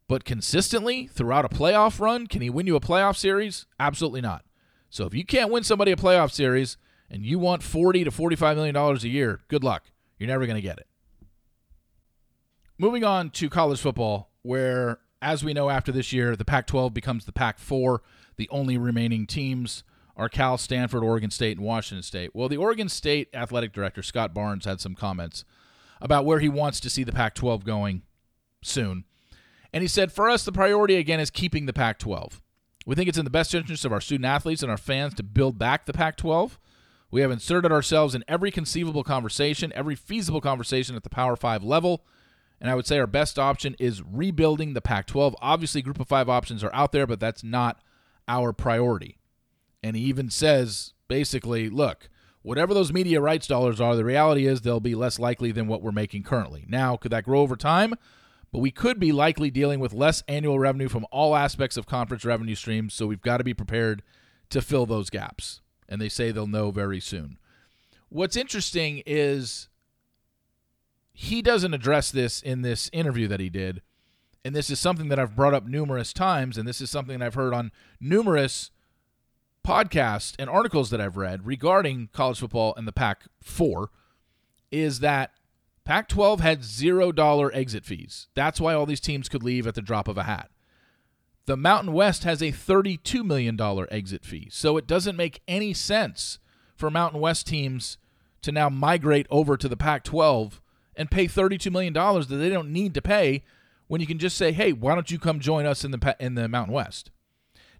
But 0.08 0.26
consistently 0.26 1.08
throughout 1.08 1.46
a 1.46 1.50
playoff 1.50 2.00
run, 2.00 2.28
can 2.28 2.42
he 2.42 2.50
win 2.50 2.68
you 2.68 2.76
a 2.76 2.82
playoff 2.82 3.16
series? 3.16 3.66
Absolutely 3.80 4.20
not. 4.20 4.44
So 4.90 5.06
if 5.06 5.14
you 5.14 5.24
can't 5.24 5.50
win 5.50 5.64
somebody 5.64 5.92
a 5.94 5.96
playoff 5.96 6.32
series 6.32 6.76
and 7.10 7.26
you 7.26 7.40
want 7.40 7.64
40 7.64 8.04
to 8.04 8.12
45 8.12 8.58
million 8.58 8.76
dollars 8.76 9.06
a 9.06 9.10
year, 9.10 9.40
good 9.48 9.64
luck. 9.64 9.84
You're 10.18 10.28
never 10.28 10.46
going 10.46 10.58
to 10.58 10.62
get 10.62 10.80
it. 10.80 10.88
Moving 12.82 13.04
on 13.04 13.30
to 13.30 13.48
college 13.48 13.80
football, 13.80 14.32
where, 14.42 14.98
as 15.22 15.44
we 15.44 15.54
know, 15.54 15.70
after 15.70 15.92
this 15.92 16.12
year, 16.12 16.36
the 16.36 16.44
Pac 16.44 16.66
12 16.66 16.96
becomes 16.96 17.26
the 17.26 17.32
Pac 17.32 17.60
4. 17.60 18.02
The 18.38 18.50
only 18.50 18.76
remaining 18.76 19.28
teams 19.28 19.84
are 20.18 20.28
Cal, 20.28 20.58
Stanford, 20.58 21.04
Oregon 21.04 21.30
State, 21.30 21.58
and 21.58 21.66
Washington 21.66 22.02
State. 22.02 22.32
Well, 22.34 22.50
the 22.50 22.58
Oregon 22.58 22.90
State 22.90 23.30
athletic 23.36 23.72
director, 23.72 24.02
Scott 24.02 24.34
Barnes, 24.34 24.66
had 24.66 24.82
some 24.82 24.96
comments 24.96 25.46
about 26.02 26.26
where 26.26 26.40
he 26.40 26.50
wants 26.50 26.80
to 26.80 26.90
see 26.90 27.04
the 27.04 27.12
Pac 27.12 27.36
12 27.36 27.64
going 27.64 28.02
soon. 28.64 29.04
And 29.72 29.84
he 29.84 29.88
said, 29.88 30.12
For 30.12 30.28
us, 30.28 30.44
the 30.44 30.52
priority 30.52 30.96
again 30.96 31.20
is 31.20 31.30
keeping 31.30 31.68
the 31.68 31.74
Pac 31.74 32.00
12. 32.00 32.42
We 32.88 32.96
think 32.96 33.08
it's 33.08 33.18
in 33.20 33.26
the 33.26 33.30
best 33.30 33.54
interest 33.54 33.86
of 33.86 33.94
our 33.94 34.02
student 34.02 34.26
athletes 34.26 34.64
and 34.64 34.72
our 34.72 34.76
fans 34.76 35.14
to 35.14 35.24
build 35.24 35.60
back 35.60 35.86
the 35.86 35.94
Pac 35.94 36.18
12. 36.18 36.60
We 37.12 37.22
have 37.22 37.30
inserted 37.30 37.72
ourselves 37.72 38.16
in 38.16 38.24
every 38.28 38.50
conceivable 38.50 39.04
conversation, 39.04 39.72
every 39.76 39.94
feasible 39.94 40.42
conversation 40.42 40.96
at 40.96 41.04
the 41.04 41.12
Power 41.12 41.36
5 41.36 41.64
level 41.64 42.04
and 42.62 42.70
I 42.70 42.76
would 42.76 42.86
say 42.86 43.00
our 43.00 43.08
best 43.08 43.40
option 43.40 43.76
is 43.80 44.04
rebuilding 44.04 44.74
the 44.74 44.82
Pac 44.82 45.08
12. 45.08 45.36
Obviously, 45.42 45.82
group 45.82 46.00
of 46.00 46.08
five 46.08 46.30
options 46.30 46.64
are 46.64 46.74
out 46.74 46.92
there, 46.92 47.08
but 47.08 47.20
that's 47.20 47.44
not 47.44 47.82
our 48.28 48.54
priority. 48.54 49.18
And 49.82 49.96
he 49.96 50.04
even 50.04 50.30
says 50.30 50.94
basically, 51.08 51.70
look, 51.72 52.08
whatever 52.44 52.76
those 52.76 52.94
media 52.94 53.20
rights 53.20 53.48
dollars 53.48 53.82
are, 53.82 53.96
the 53.96 54.06
reality 54.06 54.46
is 54.46 54.62
they'll 54.62 54.80
be 54.80 54.94
less 54.94 55.18
likely 55.18 55.52
than 55.52 55.68
what 55.68 55.82
we're 55.82 55.92
making 55.92 56.22
currently. 56.22 56.64
Now, 56.70 56.98
could 56.98 57.12
that 57.12 57.24
grow 57.24 57.42
over 57.42 57.56
time? 57.56 57.96
But 58.52 58.60
we 58.60 58.70
could 58.70 59.00
be 59.00 59.12
likely 59.12 59.50
dealing 59.50 59.80
with 59.80 59.94
less 59.94 60.24
annual 60.28 60.60
revenue 60.60 60.88
from 60.88 61.08
all 61.10 61.36
aspects 61.36 61.78
of 61.78 61.88
conference 61.88 62.26
revenue 62.26 62.56
streams, 62.56 62.94
so 62.94 63.08
we've 63.08 63.22
got 63.22 63.38
to 63.38 63.44
be 63.44 63.56
prepared 63.56 64.04
to 64.52 64.62
fill 64.62 64.86
those 64.86 65.10
gaps. 65.10 65.62
And 65.90 66.00
they 66.00 66.10
say 66.10 66.32
they'll 66.32 66.46
know 66.46 66.70
very 66.70 67.00
soon. 67.00 67.40
What's 68.10 68.36
interesting 68.36 69.02
is 69.06 69.70
he 71.22 71.44
doesn't 71.44 71.76
address 71.76 72.10
this 72.10 72.42
in 72.42 72.64
this 72.64 72.90
interview 72.92 73.28
that 73.28 73.40
he 73.40 73.48
did. 73.48 73.84
And 74.44 74.56
this 74.56 74.72
is 74.72 74.80
something 74.80 75.08
that 75.10 75.20
I've 75.20 75.36
brought 75.36 75.54
up 75.54 75.68
numerous 75.68 76.14
times, 76.14 76.58
and 76.58 76.68
this 76.68 76.82
is 76.82 76.90
something 76.90 77.20
that 77.20 77.24
I've 77.24 77.36
heard 77.36 77.54
on 77.54 77.72
numerous 78.00 78.72
podcasts 79.64 80.34
and 80.40 80.50
articles 80.50 80.90
that 80.90 81.00
I've 81.00 81.18
read 81.18 81.46
regarding 81.46 82.10
college 82.12 82.40
football 82.40 82.74
and 82.76 82.88
the 82.88 82.92
Pac 82.92 83.26
4 83.44 83.92
is 84.72 85.00
that 85.02 85.30
Pac 85.86 86.08
12 86.08 86.40
had 86.40 86.62
$0 86.62 87.50
exit 87.54 87.86
fees. 87.86 88.28
That's 88.34 88.60
why 88.60 88.74
all 88.74 88.88
these 88.88 89.00
teams 89.00 89.30
could 89.30 89.44
leave 89.44 89.68
at 89.68 89.76
the 89.76 89.82
drop 89.84 90.08
of 90.08 90.18
a 90.18 90.24
hat. 90.24 90.50
The 91.46 91.56
Mountain 91.56 91.94
West 91.94 92.24
has 92.24 92.42
a 92.42 92.52
$32 92.52 93.24
million 93.24 93.60
exit 93.92 94.26
fee. 94.26 94.48
So 94.52 94.76
it 94.76 94.88
doesn't 94.88 95.16
make 95.16 95.44
any 95.48 95.76
sense 95.76 96.40
for 96.76 96.90
Mountain 96.90 97.22
West 97.22 97.46
teams 97.46 98.00
to 98.42 98.52
now 98.52 98.70
migrate 98.70 99.28
over 99.30 99.56
to 99.56 99.70
the 99.70 99.78
Pac 99.78 100.04
12 100.04 100.60
and 100.96 101.10
pay 101.10 101.28
$32 101.28 101.72
million 101.72 101.94
that 101.94 102.38
they 102.38 102.50
don't 102.50 102.72
need 102.72 102.94
to 102.94 103.02
pay 103.02 103.44
when 103.88 104.02
you 104.02 104.08
can 104.08 104.20
just 104.20 104.38
say, 104.38 104.52
hey, 104.52 104.72
why 104.72 104.94
don't 104.96 105.12
you 105.12 105.20
come 105.20 105.40
join 105.40 105.66
us 105.66 105.84
in 105.84 105.92
the, 105.92 106.16
in 106.20 106.36
the 106.36 106.48
Mountain 106.48 106.74
West? 106.74 107.12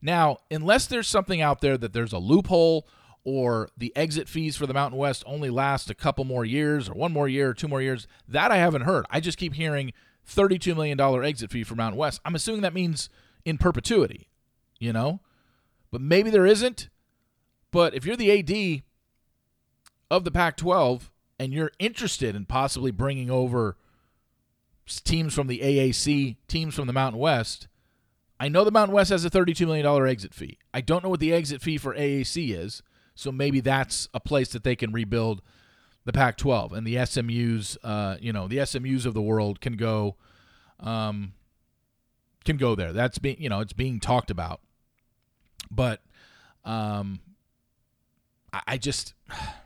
Now, 0.02 0.38
unless 0.50 0.88
there's 0.88 1.08
something 1.08 1.42
out 1.42 1.62
there 1.62 1.78
that 1.78 1.94
there's 1.94 2.14
a 2.14 2.18
loophole 2.18 2.88
or 3.24 3.70
the 3.78 3.96
exit 3.96 4.28
fees 4.28 4.58
for 4.58 4.66
the 4.66 4.74
Mountain 4.74 4.98
West 4.98 5.24
only 5.28 5.50
last 5.50 5.90
a 5.90 5.96
couple 5.96 6.26
more 6.26 6.44
years 6.44 6.90
or 6.90 6.94
one 6.94 7.12
more 7.12 7.28
year 7.28 7.50
or 7.50 7.54
two 7.54 7.68
more 7.68 7.82
years, 7.82 8.08
that 8.28 8.52
I 8.52 8.58
haven't 8.58 8.82
heard. 8.82 9.06
I 9.10 9.20
just 9.20 9.38
keep 9.38 9.54
hearing 9.54 9.94
$32 10.28 10.76
million 10.76 11.00
exit 11.24 11.52
fee 11.52 11.64
for 11.64 11.76
Mountain 11.76 12.00
West. 12.00 12.20
I'm 12.26 12.36
assuming 12.36 12.62
that 12.62 12.74
means 12.74 13.10
in 13.46 13.58
perpetuity, 13.58 14.28
you 14.80 14.92
know? 14.92 15.20
But 15.92 16.02
maybe 16.02 16.30
there 16.30 16.48
isn't. 16.48 16.90
But 17.72 17.94
if 17.94 18.06
you're 18.06 18.16
the 18.16 18.32
AD 18.40 18.84
of 20.10 20.24
the 20.24 20.32
Pac 20.32 20.58
12 20.58 21.11
and 21.42 21.52
you're 21.52 21.72
interested 21.80 22.36
in 22.36 22.46
possibly 22.46 22.92
bringing 22.92 23.32
over 23.32 23.76
teams 25.04 25.34
from 25.34 25.48
the 25.48 25.58
AAC, 25.58 26.36
teams 26.48 26.76
from 26.76 26.86
the 26.86 26.94
Mountain 26.94 27.20
West, 27.20 27.68
I 28.40 28.48
know 28.48 28.64
the 28.64 28.70
Mountain 28.70 28.94
West 28.94 29.10
has 29.10 29.26
a 29.26 29.30
$32 29.32 29.66
million 29.66 30.08
exit 30.08 30.36
fee. 30.36 30.60
I 30.72 30.82
don't 30.82 31.04
know 31.04 31.10
what 31.10 31.20
the 31.20 31.34
exit 31.34 31.64
fee 31.64 31.80
for 31.80 31.96
AAC 31.96 32.56
is, 32.56 32.84
so 33.16 33.32
maybe 33.32 33.60
that's 33.60 34.08
a 34.14 34.20
place 34.20 34.50
that 34.50 34.64
they 34.64 34.76
can 34.76 34.92
rebuild 34.92 35.42
the 36.06 36.14
Pac-12 36.14 36.74
and 36.74 36.86
the 36.86 36.98
SMUs. 36.98 37.76
Uh, 37.84 38.18
you 38.22 38.32
know, 38.32 38.48
the 38.48 38.58
SMUs 38.58 39.08
of 39.08 39.16
the 39.16 39.22
world 39.24 39.62
can 39.62 39.74
go, 39.74 40.18
um, 40.80 41.34
can 42.46 42.58
go 42.58 42.76
there. 42.76 42.94
That's 42.94 43.18
being, 43.18 43.42
you 43.42 43.50
know, 43.50 43.62
it's 43.62 43.74
being 43.74 44.00
talked 44.00 44.30
about. 44.30 44.62
But 45.72 46.02
Um, 46.64 47.22
I, 48.54 48.62
I 48.68 48.78
just, 48.78 49.16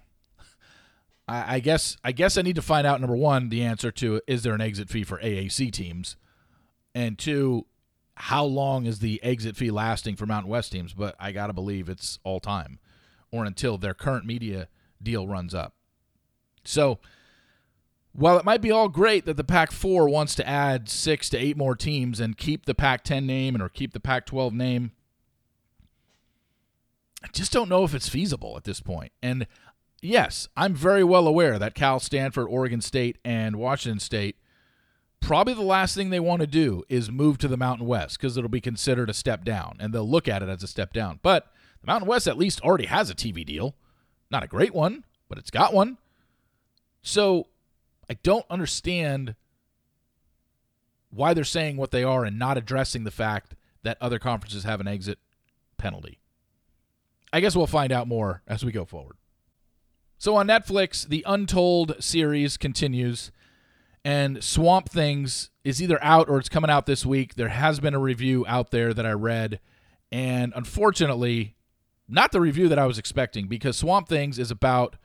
I, 1.27 1.55
I 1.55 1.59
guess, 1.59 1.97
I 2.03 2.11
guess 2.11 2.37
I 2.37 2.41
need 2.41 2.55
to 2.55 2.61
find 2.61 2.85
out 2.85 3.01
number 3.01 3.15
one 3.15 3.49
the 3.49 3.63
answer 3.63 3.91
to 3.91 4.21
is 4.27 4.43
there 4.43 4.53
an 4.53 4.61
exit 4.61 4.89
fee 4.89 5.03
for 5.03 5.17
AAC 5.19 5.71
teams, 5.71 6.17
and 6.93 7.17
two, 7.17 7.65
how 8.15 8.45
long 8.45 8.85
is 8.85 8.99
the 8.99 9.21
exit 9.23 9.55
fee 9.55 9.71
lasting 9.71 10.15
for 10.15 10.25
Mountain 10.25 10.49
West 10.49 10.71
teams? 10.71 10.93
But 10.93 11.15
I 11.19 11.31
gotta 11.31 11.53
believe 11.53 11.89
it's 11.89 12.19
all 12.23 12.39
time, 12.39 12.79
or 13.31 13.45
until 13.45 13.77
their 13.77 13.93
current 13.93 14.25
media 14.25 14.67
deal 15.01 15.27
runs 15.27 15.53
up. 15.53 15.75
So 16.63 16.99
while 18.15 18.37
it 18.37 18.45
might 18.45 18.61
be 18.61 18.71
all 18.71 18.87
great 18.87 19.25
that 19.25 19.35
the 19.35 19.43
Pac 19.43 19.71
4 19.71 20.07
wants 20.07 20.35
to 20.35 20.47
add 20.47 20.87
six 20.87 21.29
to 21.29 21.37
eight 21.37 21.57
more 21.57 21.75
teams 21.75 22.19
and 22.19 22.37
keep 22.37 22.65
the 22.65 22.73
Pac 22.73 23.03
10 23.03 23.25
name 23.25 23.55
and 23.55 23.61
or 23.61 23.69
keep 23.69 23.93
the 23.93 23.99
Pac 23.99 24.25
12 24.25 24.53
name, 24.53 24.91
I 27.21 27.27
just 27.33 27.51
don't 27.51 27.69
know 27.69 27.83
if 27.83 27.93
it's 27.93 28.07
feasible 28.07 28.55
at 28.55 28.63
this 28.63 28.79
point. 28.79 29.11
And 29.21 29.47
yes, 30.01 30.47
I'm 30.55 30.73
very 30.73 31.03
well 31.03 31.27
aware 31.27 31.59
that 31.59 31.75
Cal, 31.75 31.99
Stanford, 31.99 32.47
Oregon 32.49 32.81
State, 32.81 33.17
and 33.23 33.55
Washington 33.57 33.99
State 33.99 34.37
probably 35.25 35.55
the 35.55 35.61
last 35.61 35.95
thing 35.95 36.11
they 36.11 36.19
want 36.19 36.41
to 36.41 36.47
do 36.47 36.83
is 36.87 37.09
move 37.09 37.37
to 37.39 37.47
the 37.47 37.57
Mountain 37.57 37.87
West 37.87 38.19
because 38.19 38.37
it'll 38.37 38.49
be 38.49 38.61
considered 38.61 39.09
a 39.09 39.13
step 39.13 39.43
down 39.43 39.75
and 39.79 39.91
they'll 39.91 40.07
look 40.07 40.27
at 40.27 40.43
it 40.43 40.49
as 40.49 40.61
a 40.61 40.67
step 40.67 40.93
down. 40.93 41.19
But 41.23 41.51
the 41.81 41.87
Mountain 41.87 42.07
West 42.07 42.27
at 42.27 42.37
least 42.37 42.61
already 42.61 42.85
has 42.85 43.09
a 43.09 43.15
TV 43.15 43.43
deal. 43.43 43.75
Not 44.29 44.43
a 44.43 44.47
great 44.47 44.73
one, 44.73 45.03
but 45.27 45.37
it's 45.37 45.49
got 45.49 45.73
one. 45.73 45.97
So 47.01 47.47
I 48.09 48.13
don't 48.15 48.45
understand 48.49 49.35
why 51.09 51.33
they're 51.33 51.43
saying 51.43 51.77
what 51.77 51.91
they 51.91 52.03
are 52.03 52.23
and 52.23 52.37
not 52.37 52.57
addressing 52.57 53.03
the 53.03 53.11
fact 53.11 53.55
that 53.83 53.97
other 54.01 54.19
conferences 54.19 54.63
have 54.63 54.79
an 54.79 54.87
exit 54.87 55.17
penalty. 55.77 56.19
I 57.33 57.39
guess 57.39 57.55
we'll 57.55 57.67
find 57.67 57.91
out 57.91 58.07
more 58.07 58.43
as 58.47 58.63
we 58.63 58.71
go 58.71 58.85
forward. 58.85 59.15
So 60.25 60.37
on 60.37 60.47
Netflix, 60.47 61.07
the 61.07 61.23
Untold 61.27 61.97
series 61.99 62.57
continues, 62.57 63.31
and 64.03 64.43
Swamp 64.43 64.91
Kings 64.91 65.51
is 65.63 65.83
either 65.83 66.03
out 66.03 66.27
or 66.29 66.39
it's 66.39 66.49
coming 66.49 66.71
out 66.71 66.87
this 66.87 67.05
week. 67.05 67.35
There 67.35 67.49
has 67.49 67.79
been 67.79 67.93
a 67.93 67.99
review 67.99 68.43
out 68.47 68.71
there 68.71 68.91
that 68.91 69.05
I 69.05 69.11
read, 69.11 69.59
and 70.11 70.51
unfortunately, 70.55 71.55
not 72.07 72.31
the 72.31 72.41
review 72.41 72.67
that 72.69 72.79
I 72.79 72.87
was 72.87 72.97
expecting 72.97 73.45
because 73.47 73.77
Swamp 73.77 74.09
Kings 74.09 74.39
is 74.39 74.49
about 74.49 74.95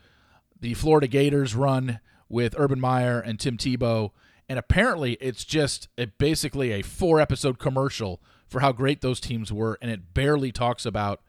the 0.58 0.72
Florida 0.72 1.06
Gators 1.06 1.54
run 1.54 2.00
with 2.30 2.54
Urban 2.56 2.80
Meyer 2.80 3.20
and 3.20 3.38
Tim 3.38 3.58
Tebow. 3.58 4.12
And 4.48 4.58
apparently, 4.58 5.18
it's 5.20 5.44
just 5.44 5.88
a, 5.98 6.06
basically 6.06 6.72
a 6.72 6.80
four 6.80 7.20
episode 7.20 7.58
commercial 7.58 8.22
for 8.46 8.60
how 8.60 8.72
great 8.72 9.02
those 9.02 9.20
teams 9.20 9.52
were. 9.52 9.78
And 9.82 9.90
it 9.90 10.14
barely 10.14 10.50
talks 10.50 10.86
about 10.86 11.20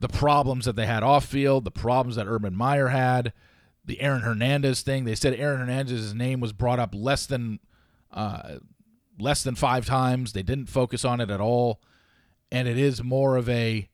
the 0.00 0.08
problems 0.08 0.64
that 0.64 0.76
they 0.76 0.86
had 0.86 1.02
off 1.02 1.24
field, 1.24 1.64
the 1.64 1.70
problems 1.70 2.16
that 2.16 2.26
Urban 2.26 2.54
Meyer 2.54 2.88
had, 2.88 3.32
the 3.84 4.00
Aaron 4.00 4.22
Hernandez 4.22 4.82
thing. 4.82 5.04
They 5.04 5.14
said 5.14 5.34
Aaron 5.34 5.60
Hernandez's 5.60 6.14
name 6.14 6.40
was 6.40 6.52
brought 6.52 6.78
up 6.78 6.94
less 6.94 7.26
than 7.26 7.58
uh, 8.12 8.58
less 9.18 9.42
than 9.42 9.54
five 9.54 9.86
times. 9.86 10.32
They 10.32 10.42
didn't 10.42 10.68
focus 10.68 11.04
on 11.04 11.20
it 11.20 11.30
at 11.30 11.40
all, 11.40 11.80
and 12.52 12.68
it 12.68 12.78
is 12.78 13.02
more 13.02 13.36
of 13.36 13.48
a 13.48 13.88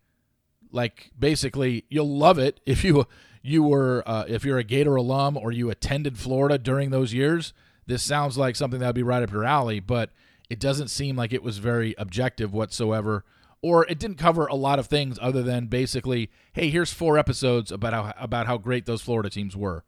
like 0.70 1.11
basically 1.18 1.85
you'll 1.88 2.16
love 2.16 2.38
it 2.38 2.61
if 2.66 2.85
you 2.85 3.07
you 3.42 3.62
were 3.62 4.02
uh, 4.07 4.24
if 4.26 4.44
you're 4.44 4.59
a 4.59 4.64
Gator 4.64 4.96
alum 4.96 5.37
or 5.37 5.52
you 5.52 5.70
attended 5.70 6.18
Florida 6.18 6.59
during 6.59 6.90
those 6.90 7.14
years, 7.14 7.52
this 7.87 8.02
sounds 8.02 8.37
like 8.37 8.57
something 8.57 8.81
that 8.81 8.87
would 8.87 8.94
be 8.94 9.02
right 9.02 9.22
up 9.22 9.33
your 9.33 9.44
alley. 9.44 9.81
But 9.81 10.11
it 10.50 10.59
doesn't 10.59 10.88
seem 10.88 11.16
like 11.16 11.33
it 11.33 11.42
was 11.42 11.59
very 11.59 11.94
objective 11.98 12.52
whatsoever, 12.52 13.24
or 13.64 13.87
it 13.87 13.98
didn't 13.98 14.18
cover 14.18 14.44
a 14.44 14.55
lot 14.55 14.79
of 14.79 14.88
things 14.88 15.18
other 15.22 15.42
than 15.42 15.68
basically, 15.68 16.31
hey, 16.53 16.68
here's 16.68 16.92
four 16.92 17.16
episodes 17.16 17.72
about 17.72 17.94
how 17.94 18.12
about 18.18 18.46
how 18.46 18.59
great 18.59 18.85
those 18.85 19.00
Florida 19.00 19.31
teams 19.31 19.57
were 19.57 19.85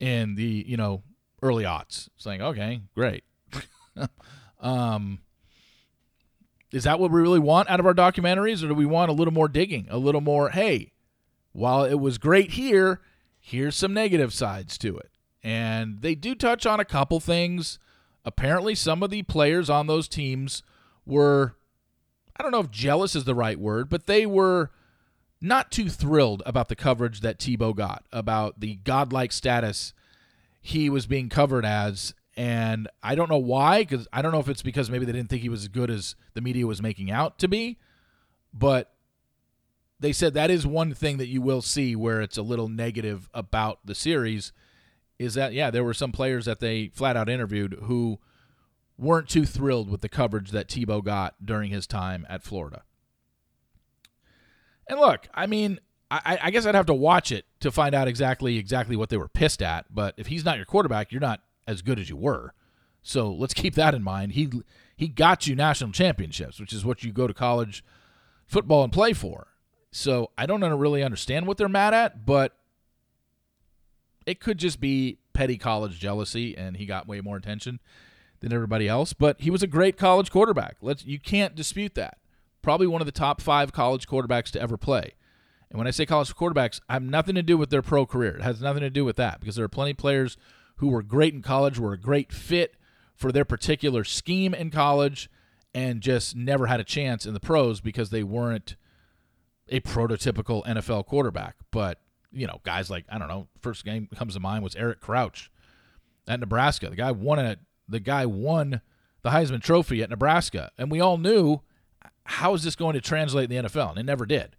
in 0.00 0.36
the 0.36 0.64
you 0.66 0.78
know 0.78 1.02
early 1.42 1.64
aughts. 1.64 2.08
Saying, 2.16 2.40
okay, 2.40 2.80
great. 2.94 3.24
um, 4.60 5.18
is 6.72 6.84
that 6.84 6.98
what 6.98 7.10
we 7.10 7.20
really 7.20 7.38
want 7.38 7.68
out 7.68 7.78
of 7.78 7.84
our 7.84 7.92
documentaries, 7.92 8.64
or 8.64 8.68
do 8.68 8.74
we 8.74 8.86
want 8.86 9.10
a 9.10 9.14
little 9.14 9.34
more 9.34 9.48
digging, 9.48 9.86
a 9.90 9.98
little 9.98 10.22
more? 10.22 10.48
Hey, 10.48 10.92
while 11.52 11.84
it 11.84 12.00
was 12.00 12.16
great 12.16 12.52
here, 12.52 13.02
here's 13.38 13.76
some 13.76 13.92
negative 13.92 14.32
sides 14.32 14.78
to 14.78 14.96
it. 14.96 15.10
And 15.42 16.00
they 16.00 16.14
do 16.14 16.34
touch 16.34 16.64
on 16.64 16.80
a 16.80 16.86
couple 16.86 17.20
things. 17.20 17.78
Apparently, 18.24 18.74
some 18.74 19.02
of 19.02 19.10
the 19.10 19.24
players 19.24 19.68
on 19.68 19.88
those 19.88 20.08
teams 20.08 20.62
were, 21.04 21.56
I 22.36 22.42
don't 22.42 22.52
know 22.52 22.60
if 22.60 22.70
jealous 22.70 23.14
is 23.14 23.24
the 23.24 23.34
right 23.34 23.58
word, 23.58 23.88
but 23.88 24.06
they 24.06 24.26
were 24.26 24.70
not 25.40 25.70
too 25.70 25.88
thrilled 25.88 26.42
about 26.46 26.68
the 26.68 26.76
coverage 26.76 27.20
that 27.20 27.38
Tebow 27.38 27.74
got, 27.74 28.04
about 28.12 28.60
the 28.60 28.76
godlike 28.76 29.32
status 29.32 29.92
he 30.60 30.88
was 30.88 31.06
being 31.06 31.28
covered 31.28 31.64
as. 31.64 32.14
And 32.36 32.88
I 33.02 33.14
don't 33.14 33.30
know 33.30 33.36
why, 33.36 33.82
because 33.82 34.08
I 34.12 34.22
don't 34.22 34.32
know 34.32 34.40
if 34.40 34.48
it's 34.48 34.62
because 34.62 34.90
maybe 34.90 35.04
they 35.04 35.12
didn't 35.12 35.28
think 35.28 35.42
he 35.42 35.48
was 35.48 35.62
as 35.62 35.68
good 35.68 35.90
as 35.90 36.16
the 36.32 36.40
media 36.40 36.66
was 36.66 36.82
making 36.82 37.10
out 37.10 37.38
to 37.38 37.48
be, 37.48 37.78
but 38.52 38.94
they 40.00 40.12
said 40.12 40.34
that 40.34 40.50
is 40.50 40.66
one 40.66 40.92
thing 40.92 41.18
that 41.18 41.28
you 41.28 41.40
will 41.40 41.62
see 41.62 41.94
where 41.94 42.20
it's 42.20 42.36
a 42.36 42.42
little 42.42 42.68
negative 42.68 43.28
about 43.32 43.78
the 43.84 43.94
series 43.94 44.52
is 45.18 45.34
that 45.34 45.52
yeah 45.52 45.70
there 45.70 45.84
were 45.84 45.94
some 45.94 46.12
players 46.12 46.44
that 46.44 46.60
they 46.60 46.88
flat 46.88 47.16
out 47.16 47.28
interviewed 47.28 47.78
who 47.84 48.18
weren't 48.96 49.28
too 49.28 49.44
thrilled 49.44 49.90
with 49.90 50.00
the 50.00 50.08
coverage 50.08 50.50
that 50.50 50.68
Tebow 50.68 51.02
got 51.02 51.44
during 51.44 51.70
his 51.70 51.86
time 51.86 52.26
at 52.28 52.42
Florida. 52.42 52.82
And 54.88 55.00
look, 55.00 55.28
I 55.34 55.46
mean, 55.46 55.80
I, 56.10 56.38
I 56.42 56.50
guess 56.50 56.66
I'd 56.66 56.74
have 56.74 56.86
to 56.86 56.94
watch 56.94 57.32
it 57.32 57.46
to 57.60 57.72
find 57.72 57.94
out 57.94 58.06
exactly 58.06 58.58
exactly 58.58 58.96
what 58.96 59.08
they 59.08 59.16
were 59.16 59.28
pissed 59.28 59.62
at. 59.62 59.86
But 59.92 60.14
if 60.16 60.28
he's 60.28 60.44
not 60.44 60.56
your 60.56 60.66
quarterback, 60.66 61.10
you're 61.10 61.20
not 61.20 61.40
as 61.66 61.82
good 61.82 61.98
as 61.98 62.08
you 62.08 62.16
were. 62.16 62.54
So 63.02 63.32
let's 63.32 63.54
keep 63.54 63.74
that 63.74 63.94
in 63.94 64.02
mind. 64.02 64.32
He 64.32 64.50
he 64.96 65.08
got 65.08 65.46
you 65.46 65.56
national 65.56 65.92
championships, 65.92 66.60
which 66.60 66.72
is 66.72 66.84
what 66.84 67.02
you 67.02 67.12
go 67.12 67.26
to 67.26 67.34
college 67.34 67.84
football 68.46 68.84
and 68.84 68.92
play 68.92 69.12
for. 69.12 69.48
So 69.90 70.30
I 70.36 70.46
don't 70.46 70.62
really 70.62 71.02
understand 71.02 71.46
what 71.46 71.56
they're 71.56 71.68
mad 71.68 71.94
at, 71.94 72.26
but 72.26 72.56
it 74.26 74.40
could 74.40 74.58
just 74.58 74.80
be 74.80 75.18
petty 75.32 75.56
college 75.56 75.98
jealousy, 75.98 76.56
and 76.56 76.76
he 76.76 76.86
got 76.86 77.06
way 77.06 77.20
more 77.20 77.36
attention 77.36 77.80
than 78.44 78.52
everybody 78.52 78.86
else. 78.86 79.12
But 79.12 79.40
he 79.40 79.50
was 79.50 79.62
a 79.62 79.66
great 79.66 79.96
college 79.96 80.30
quarterback. 80.30 80.76
Let's 80.80 81.04
you 81.04 81.18
can't 81.18 81.54
dispute 81.54 81.94
that. 81.96 82.18
Probably 82.62 82.86
one 82.86 83.02
of 83.02 83.06
the 83.06 83.12
top 83.12 83.40
five 83.40 83.72
college 83.72 84.06
quarterbacks 84.06 84.50
to 84.52 84.60
ever 84.60 84.76
play. 84.76 85.14
And 85.70 85.78
when 85.78 85.88
I 85.88 85.90
say 85.90 86.06
college 86.06 86.34
quarterbacks, 86.34 86.80
I 86.88 86.92
have 86.92 87.02
nothing 87.02 87.34
to 87.34 87.42
do 87.42 87.58
with 87.58 87.70
their 87.70 87.82
pro 87.82 88.06
career. 88.06 88.36
It 88.36 88.42
has 88.42 88.60
nothing 88.60 88.82
to 88.82 88.90
do 88.90 89.04
with 89.04 89.16
that 89.16 89.40
because 89.40 89.56
there 89.56 89.64
are 89.64 89.68
plenty 89.68 89.90
of 89.90 89.96
players 89.96 90.36
who 90.76 90.88
were 90.88 91.02
great 91.02 91.34
in 91.34 91.42
college, 91.42 91.78
were 91.78 91.92
a 91.92 91.98
great 91.98 92.32
fit 92.32 92.76
for 93.14 93.32
their 93.32 93.44
particular 93.44 94.04
scheme 94.04 94.54
in 94.54 94.70
college, 94.70 95.30
and 95.74 96.00
just 96.00 96.36
never 96.36 96.66
had 96.66 96.80
a 96.80 96.84
chance 96.84 97.26
in 97.26 97.34
the 97.34 97.40
pros 97.40 97.80
because 97.80 98.10
they 98.10 98.22
weren't 98.22 98.76
a 99.68 99.80
prototypical 99.80 100.64
NFL 100.64 101.06
quarterback. 101.06 101.56
But, 101.70 102.00
you 102.32 102.46
know, 102.46 102.60
guys 102.62 102.90
like, 102.90 103.04
I 103.08 103.18
don't 103.18 103.28
know, 103.28 103.48
first 103.60 103.84
game 103.84 104.08
comes 104.14 104.34
to 104.34 104.40
mind 104.40 104.62
was 104.62 104.76
Eric 104.76 105.00
Crouch 105.00 105.50
at 106.28 106.40
Nebraska. 106.40 106.88
The 106.88 106.96
guy 106.96 107.10
won 107.10 107.38
it. 107.38 107.58
The 107.88 108.00
guy 108.00 108.26
won 108.26 108.80
the 109.22 109.30
Heisman 109.30 109.62
Trophy 109.62 110.02
at 110.02 110.10
Nebraska. 110.10 110.70
And 110.78 110.90
we 110.90 111.00
all 111.00 111.18
knew 111.18 111.60
how 112.24 112.54
is 112.54 112.62
this 112.62 112.76
going 112.76 112.94
to 112.94 113.00
translate 113.00 113.50
in 113.50 113.64
the 113.64 113.68
NFL? 113.68 113.90
And 113.90 113.98
it 113.98 114.04
never 114.04 114.26
did. 114.26 114.56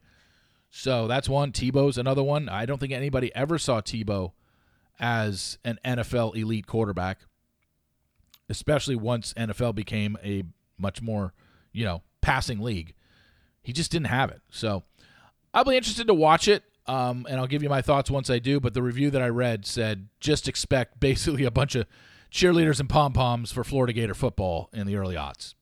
So 0.69 1.07
that's 1.07 1.29
one. 1.29 1.51
Tebow's 1.51 1.97
another 1.97 2.23
one. 2.23 2.49
I 2.49 2.65
don't 2.65 2.79
think 2.79 2.91
anybody 2.91 3.33
ever 3.33 3.57
saw 3.57 3.79
Tebow 3.79 4.33
as 4.99 5.57
an 5.63 5.79
NFL 5.85 6.35
elite 6.35 6.67
quarterback, 6.67 7.19
especially 8.49 8.95
once 8.95 9.33
NFL 9.35 9.75
became 9.75 10.17
a 10.23 10.43
much 10.77 11.01
more, 11.01 11.33
you 11.71 11.85
know, 11.85 12.01
passing 12.21 12.59
league. 12.59 12.93
He 13.61 13.71
just 13.71 13.91
didn't 13.91 14.07
have 14.07 14.29
it. 14.31 14.41
So 14.49 14.83
I'll 15.53 15.63
be 15.63 15.77
interested 15.77 16.07
to 16.07 16.13
watch 16.13 16.47
it, 16.47 16.63
um, 16.87 17.25
and 17.29 17.39
I'll 17.39 17.47
give 17.47 17.63
you 17.63 17.69
my 17.69 17.81
thoughts 17.81 18.11
once 18.11 18.29
I 18.29 18.39
do. 18.39 18.59
But 18.59 18.73
the 18.73 18.83
review 18.83 19.09
that 19.11 19.21
I 19.21 19.29
read 19.29 19.65
said 19.65 20.09
just 20.19 20.47
expect 20.47 20.99
basically 20.99 21.45
a 21.45 21.51
bunch 21.51 21.75
of 21.75 21.87
cheerleaders 22.35 22.79
and 22.79 22.89
pom 22.89 23.13
poms 23.13 23.51
for 23.51 23.63
Florida 23.63 23.93
Gator 23.93 24.13
football 24.13 24.69
in 24.73 24.87
the 24.87 24.95
early 24.95 25.15
aughts. 25.15 25.53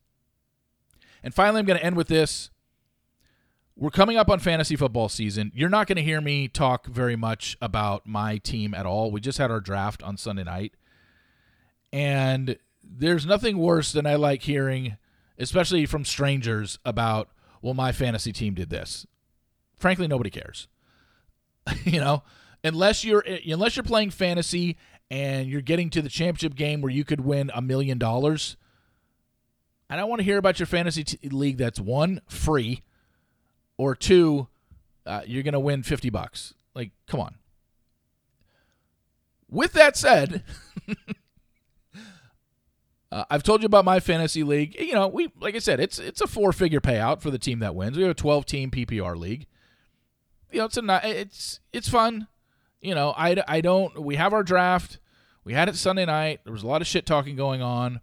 And 1.22 1.34
finally, 1.34 1.60
I'm 1.60 1.66
going 1.66 1.80
to 1.80 1.86
end 1.86 1.96
with 1.96 2.08
this. 2.08 2.50
We're 3.76 3.90
coming 3.90 4.18
up 4.18 4.30
on 4.30 4.40
fantasy 4.40 4.76
football 4.76 5.10
season. 5.10 5.52
You're 5.56 5.70
not 5.70 5.88
going 5.88 5.96
to 5.96 6.04
hear 6.04 6.22
me 6.22 6.48
talk 6.48 6.86
very 6.88 7.16
much 7.16 7.58
about 7.62 8.06
my 8.06 8.38
team 8.38 8.74
at 8.74 8.86
all. 8.86 9.10
We 9.12 9.22
just 9.22 9.38
had 9.38 9.52
our 9.52 9.62
draft 9.62 10.04
on 10.04 10.18
Sunday 10.18 10.44
night. 10.44 10.74
And 11.92 12.58
there's 12.84 13.26
nothing 13.26 13.58
worse 13.58 13.92
than 13.92 14.06
I 14.06 14.16
like 14.16 14.44
hearing, 14.44 14.98
especially 15.38 15.86
from 15.86 16.06
strangers, 16.06 16.78
about, 16.84 17.30
well, 17.62 17.74
my 17.74 17.92
fantasy 17.92 18.32
team 18.32 18.54
did 18.54 18.70
this 18.70 19.08
frankly 19.84 20.08
nobody 20.08 20.30
cares. 20.30 20.70
you 21.84 22.00
know, 22.00 22.24
unless 22.64 23.04
you're 23.04 23.24
unless 23.46 23.76
you're 23.76 23.84
playing 23.84 24.10
fantasy 24.10 24.78
and 25.14 25.48
you're 25.48 25.62
getting 25.62 25.92
to 25.92 26.02
the 26.02 26.10
championship 26.10 26.56
game 26.56 26.82
where 26.82 26.92
you 26.92 27.06
could 27.06 27.22
win 27.22 27.52
a 27.54 27.62
million 27.62 28.00
dollars. 28.00 28.58
I 29.88 29.96
don't 29.96 30.10
want 30.10 30.22
to 30.22 30.26
hear 30.26 30.40
about 30.40 30.58
your 30.58 30.66
fantasy 30.66 31.04
t- 31.04 31.30
league 31.30 31.58
that's 31.58 31.80
one 31.80 32.20
free 32.28 32.82
or 33.78 33.94
two 33.96 34.48
uh, 35.06 35.22
you're 35.28 35.44
going 35.44 35.54
to 35.54 35.60
win 35.60 35.84
50 35.84 36.10
bucks. 36.10 36.56
Like, 36.74 36.92
come 37.08 37.20
on. 37.20 37.36
With 39.52 39.74
that 39.74 39.96
said, 39.96 40.44
uh, 43.12 43.26
I've 43.30 43.44
told 43.44 43.62
you 43.62 43.68
about 43.68 43.86
my 43.86 44.00
fantasy 44.00 44.42
league. 44.42 44.76
You 44.80 44.96
know, 44.96 45.08
we 45.10 45.30
like 45.40 45.54
I 45.54 45.60
said, 45.60 45.80
it's 45.80 46.00
it's 46.00 46.22
a 46.22 46.28
four 46.28 46.52
figure 46.54 46.82
payout 46.82 47.22
for 47.22 47.30
the 47.30 47.38
team 47.38 47.60
that 47.60 47.76
wins. 47.76 47.96
We 47.96 48.02
have 48.02 48.12
a 48.12 48.16
12 48.16 48.48
team 48.48 48.72
PPR 48.72 49.16
league. 49.16 49.46
You 50.52 50.60
know, 50.60 50.66
it's 50.66 50.78
a 50.78 51.02
it's 51.04 51.60
it's 51.72 51.88
fun. 51.88 52.28
You 52.82 52.96
know, 52.96 53.14
I, 53.16 53.36
I 53.48 53.62
don't. 53.62 54.04
We 54.04 54.16
have 54.16 54.34
our 54.34 54.44
draft. 54.44 54.98
We 55.44 55.54
had 55.54 55.70
it 55.70 55.76
Sunday 55.76 56.06
night. 56.06 56.42
There 56.44 56.54
was 56.54 56.64
a 56.64 56.68
lot 56.68 56.82
of 56.82 56.88
shit 56.88 57.06
talking 57.06 57.36
going 57.36 57.62
on. 57.62 58.02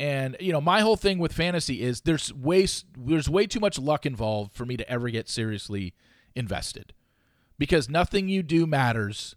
And 0.00 0.36
you 0.40 0.52
know, 0.52 0.60
my 0.60 0.80
whole 0.80 0.96
thing 0.96 1.18
with 1.18 1.32
fantasy 1.32 1.82
is 1.82 2.00
there's 2.00 2.32
way 2.32 2.66
there's 2.96 3.28
way 3.28 3.46
too 3.46 3.60
much 3.60 3.78
luck 3.78 4.04
involved 4.04 4.52
for 4.52 4.64
me 4.64 4.76
to 4.76 4.88
ever 4.90 5.10
get 5.10 5.28
seriously 5.28 5.94
invested, 6.34 6.92
because 7.58 7.88
nothing 7.88 8.28
you 8.28 8.42
do 8.42 8.66
matters 8.66 9.36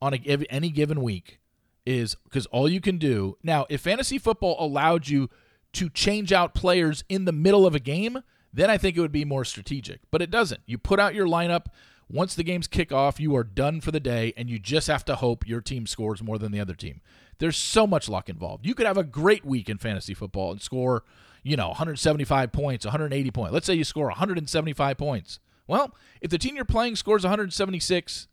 on 0.00 0.14
a, 0.14 0.46
any 0.50 0.70
given 0.70 1.02
week. 1.02 1.40
Is 1.84 2.16
because 2.24 2.44
all 2.46 2.68
you 2.68 2.82
can 2.82 2.98
do 2.98 3.38
now. 3.42 3.64
If 3.70 3.80
fantasy 3.80 4.18
football 4.18 4.56
allowed 4.58 5.08
you 5.08 5.30
to 5.72 5.88
change 5.88 6.34
out 6.34 6.52
players 6.52 7.02
in 7.08 7.24
the 7.24 7.32
middle 7.32 7.66
of 7.66 7.74
a 7.74 7.80
game, 7.80 8.22
then 8.52 8.68
I 8.68 8.76
think 8.76 8.96
it 8.96 9.00
would 9.00 9.10
be 9.10 9.24
more 9.24 9.42
strategic. 9.42 10.00
But 10.10 10.20
it 10.20 10.30
doesn't. 10.30 10.60
You 10.66 10.76
put 10.76 11.00
out 11.00 11.14
your 11.14 11.26
lineup. 11.26 11.68
Once 12.10 12.34
the 12.34 12.42
games 12.42 12.66
kick 12.66 12.90
off, 12.90 13.20
you 13.20 13.36
are 13.36 13.44
done 13.44 13.80
for 13.80 13.90
the 13.90 14.00
day, 14.00 14.32
and 14.36 14.48
you 14.48 14.58
just 14.58 14.86
have 14.86 15.04
to 15.04 15.16
hope 15.16 15.46
your 15.46 15.60
team 15.60 15.86
scores 15.86 16.22
more 16.22 16.38
than 16.38 16.52
the 16.52 16.60
other 16.60 16.74
team. 16.74 17.00
There's 17.38 17.56
so 17.56 17.86
much 17.86 18.08
luck 18.08 18.28
involved. 18.28 18.66
You 18.66 18.74
could 18.74 18.86
have 18.86 18.96
a 18.96 19.04
great 19.04 19.44
week 19.44 19.68
in 19.68 19.78
fantasy 19.78 20.14
football 20.14 20.50
and 20.50 20.60
score, 20.60 21.04
you 21.42 21.56
know, 21.56 21.68
175 21.68 22.50
points, 22.50 22.86
180 22.86 23.30
points. 23.30 23.52
Let's 23.52 23.66
say 23.66 23.74
you 23.74 23.84
score 23.84 24.06
175 24.06 24.96
points. 24.96 25.38
Well, 25.66 25.94
if 26.22 26.30
the 26.30 26.38
team 26.38 26.56
you're 26.56 26.64
playing 26.64 26.96
scores 26.96 27.24
176, 27.24 28.28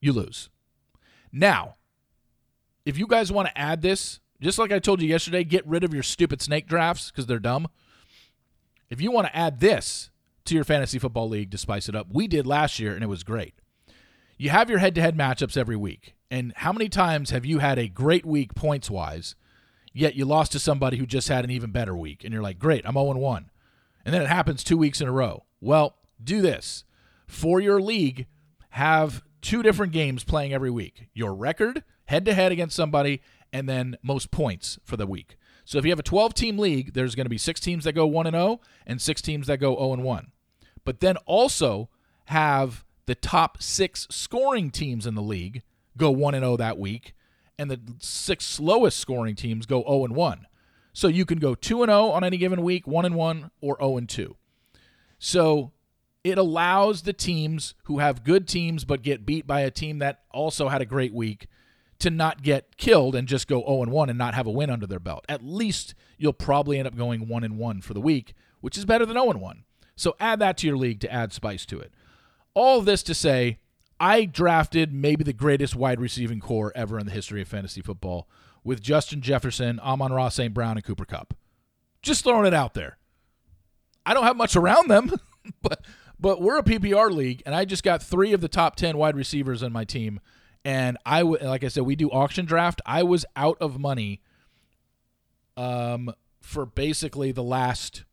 you 0.00 0.12
lose. 0.12 0.50
Now, 1.32 1.76
if 2.84 2.98
you 2.98 3.06
guys 3.06 3.30
want 3.30 3.48
to 3.48 3.58
add 3.58 3.82
this, 3.82 4.20
just 4.40 4.58
like 4.58 4.72
I 4.72 4.80
told 4.80 5.00
you 5.00 5.08
yesterday, 5.08 5.44
get 5.44 5.66
rid 5.66 5.84
of 5.84 5.94
your 5.94 6.02
stupid 6.02 6.42
snake 6.42 6.66
drafts 6.66 7.10
because 7.10 7.26
they're 7.26 7.38
dumb. 7.38 7.68
If 8.90 9.00
you 9.00 9.10
want 9.10 9.28
to 9.28 9.36
add 9.36 9.60
this 9.60 10.10
to 10.46 10.54
your 10.54 10.64
fantasy 10.64 10.98
football 10.98 11.28
league 11.28 11.50
to 11.50 11.58
spice 11.58 11.88
it 11.88 11.96
up, 11.96 12.08
we 12.10 12.28
did 12.28 12.46
last 12.46 12.78
year 12.78 12.94
and 12.94 13.02
it 13.02 13.08
was 13.08 13.22
great. 13.22 13.54
You 14.36 14.50
have 14.50 14.68
your 14.68 14.78
head 14.78 14.94
to 14.96 15.00
head 15.00 15.16
matchups 15.16 15.56
every 15.56 15.76
week. 15.76 16.14
And 16.30 16.52
how 16.56 16.72
many 16.72 16.88
times 16.88 17.30
have 17.30 17.44
you 17.44 17.60
had 17.60 17.78
a 17.78 17.88
great 17.88 18.26
week 18.26 18.54
points 18.54 18.90
wise, 18.90 19.36
yet 19.92 20.16
you 20.16 20.24
lost 20.24 20.52
to 20.52 20.58
somebody 20.58 20.96
who 20.96 21.06
just 21.06 21.28
had 21.28 21.44
an 21.44 21.50
even 21.50 21.70
better 21.70 21.96
week? 21.96 22.24
And 22.24 22.32
you're 22.32 22.42
like, 22.42 22.58
great, 22.58 22.86
I'm 22.86 22.94
0 22.94 23.14
1. 23.14 23.50
And 24.04 24.14
then 24.14 24.22
it 24.22 24.28
happens 24.28 24.64
two 24.64 24.76
weeks 24.76 25.00
in 25.00 25.08
a 25.08 25.12
row. 25.12 25.44
Well, 25.60 25.96
do 26.22 26.42
this. 26.42 26.84
For 27.26 27.60
your 27.60 27.80
league, 27.80 28.26
have 28.70 29.22
two 29.40 29.62
different 29.62 29.92
games 29.92 30.24
playing 30.24 30.52
every 30.52 30.70
week 30.70 31.08
your 31.14 31.34
record, 31.34 31.84
head 32.06 32.24
to 32.24 32.34
head 32.34 32.50
against 32.50 32.76
somebody, 32.76 33.22
and 33.52 33.68
then 33.68 33.96
most 34.02 34.30
points 34.30 34.78
for 34.82 34.96
the 34.96 35.06
week. 35.06 35.36
So 35.64 35.78
if 35.78 35.84
you 35.84 35.92
have 35.92 35.98
a 35.98 36.02
12 36.02 36.34
team 36.34 36.58
league, 36.58 36.92
there's 36.92 37.14
going 37.14 37.24
to 37.24 37.30
be 37.30 37.38
six 37.38 37.60
teams 37.60 37.84
that 37.84 37.92
go 37.92 38.06
1 38.06 38.26
and 38.26 38.34
0 38.34 38.60
and 38.86 39.00
six 39.00 39.22
teams 39.22 39.46
that 39.46 39.58
go 39.58 39.76
0 39.76 39.94
and 39.94 40.02
1. 40.02 40.32
But 40.84 41.00
then 41.00 41.16
also 41.26 41.88
have 42.26 42.84
the 43.06 43.14
top 43.14 43.62
six 43.62 44.06
scoring 44.10 44.70
teams 44.70 45.06
in 45.06 45.14
the 45.14 45.22
league 45.22 45.62
go 45.96 46.10
1 46.10 46.34
and 46.34 46.42
0 46.42 46.56
that 46.56 46.78
week, 46.78 47.14
and 47.58 47.70
the 47.70 47.80
six 47.98 48.44
slowest 48.44 48.98
scoring 48.98 49.36
teams 49.36 49.66
go 49.66 49.82
0 49.82 50.04
and 50.04 50.16
1. 50.16 50.46
So 50.92 51.08
you 51.08 51.24
can 51.24 51.38
go 51.38 51.54
2 51.54 51.82
and 51.82 51.90
0 51.90 52.06
on 52.10 52.24
any 52.24 52.36
given 52.36 52.62
week, 52.62 52.86
1 52.86 53.04
and 53.04 53.14
1 53.14 53.50
or 53.60 53.76
0 53.80 53.96
and 53.98 54.08
2. 54.08 54.36
So 55.18 55.72
it 56.22 56.38
allows 56.38 57.02
the 57.02 57.12
teams 57.12 57.74
who 57.84 57.98
have 57.98 58.24
good 58.24 58.48
teams 58.48 58.84
but 58.84 59.02
get 59.02 59.26
beat 59.26 59.46
by 59.46 59.60
a 59.60 59.70
team 59.70 59.98
that 59.98 60.22
also 60.32 60.68
had 60.68 60.80
a 60.80 60.86
great 60.86 61.12
week 61.12 61.46
to 61.98 62.10
not 62.10 62.42
get 62.42 62.76
killed 62.76 63.14
and 63.14 63.28
just 63.28 63.46
go 63.46 63.60
0 63.60 63.82
and 63.82 63.92
1 63.92 64.08
and 64.08 64.18
not 64.18 64.34
have 64.34 64.46
a 64.46 64.50
win 64.50 64.70
under 64.70 64.86
their 64.86 64.98
belt. 64.98 65.24
At 65.28 65.44
least 65.44 65.94
you'll 66.18 66.32
probably 66.32 66.78
end 66.78 66.88
up 66.88 66.96
going 66.96 67.28
1 67.28 67.44
and 67.44 67.58
1 67.58 67.80
for 67.82 67.94
the 67.94 68.00
week, 68.00 68.34
which 68.60 68.76
is 68.78 68.84
better 68.84 69.06
than 69.06 69.16
0 69.16 69.30
and 69.30 69.40
1. 69.40 69.64
So 69.96 70.16
add 70.18 70.38
that 70.40 70.56
to 70.58 70.66
your 70.66 70.76
league 70.76 71.00
to 71.00 71.12
add 71.12 71.32
spice 71.32 71.64
to 71.66 71.78
it. 71.78 71.92
All 72.54 72.80
this 72.80 73.02
to 73.04 73.14
say, 73.14 73.58
I 74.00 74.24
drafted 74.24 74.92
maybe 74.92 75.24
the 75.24 75.32
greatest 75.32 75.76
wide 75.76 76.00
receiving 76.00 76.40
core 76.40 76.72
ever 76.74 76.98
in 76.98 77.06
the 77.06 77.12
history 77.12 77.40
of 77.40 77.48
fantasy 77.48 77.80
football 77.80 78.28
with 78.64 78.82
Justin 78.82 79.20
Jefferson, 79.20 79.78
Amon-Ra 79.80 80.30
St. 80.30 80.52
Brown, 80.52 80.76
and 80.76 80.84
Cooper 80.84 81.04
Kupp. 81.04 81.34
Just 82.02 82.24
throwing 82.24 82.46
it 82.46 82.54
out 82.54 82.74
there. 82.74 82.98
I 84.04 84.14
don't 84.14 84.24
have 84.24 84.36
much 84.36 84.56
around 84.56 84.88
them, 84.88 85.12
but 85.62 85.84
but 86.18 86.40
we're 86.40 86.58
a 86.58 86.62
PPR 86.62 87.10
league, 87.10 87.42
and 87.44 87.54
I 87.54 87.64
just 87.64 87.82
got 87.82 88.02
three 88.02 88.32
of 88.32 88.40
the 88.40 88.48
top 88.48 88.76
ten 88.76 88.96
wide 88.96 89.16
receivers 89.16 89.62
on 89.62 89.72
my 89.72 89.84
team. 89.84 90.20
And 90.64 90.96
I 91.04 91.22
like 91.22 91.64
I 91.64 91.68
said, 91.68 91.84
we 91.84 91.96
do 91.96 92.10
auction 92.10 92.46
draft. 92.46 92.80
I 92.86 93.02
was 93.02 93.26
out 93.36 93.58
of 93.60 93.78
money, 93.78 94.22
um, 95.56 96.12
for 96.40 96.66
basically 96.66 97.32
the 97.32 97.42
last. 97.42 98.04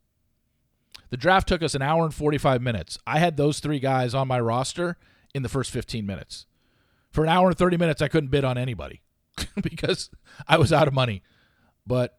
The 1.12 1.18
draft 1.18 1.46
took 1.46 1.62
us 1.62 1.74
an 1.74 1.82
hour 1.82 2.06
and 2.06 2.14
forty 2.14 2.38
five 2.38 2.62
minutes. 2.62 2.96
I 3.06 3.18
had 3.18 3.36
those 3.36 3.60
three 3.60 3.78
guys 3.78 4.14
on 4.14 4.26
my 4.28 4.40
roster 4.40 4.96
in 5.34 5.42
the 5.42 5.48
first 5.50 5.70
15 5.70 6.06
minutes. 6.06 6.46
For 7.10 7.22
an 7.22 7.28
hour 7.28 7.48
and 7.48 7.58
30 7.58 7.76
minutes, 7.76 8.00
I 8.00 8.08
couldn't 8.08 8.30
bid 8.30 8.44
on 8.44 8.56
anybody 8.56 9.02
because 9.62 10.08
I 10.48 10.56
was 10.56 10.72
out 10.72 10.88
of 10.88 10.94
money. 10.94 11.22
But 11.86 12.18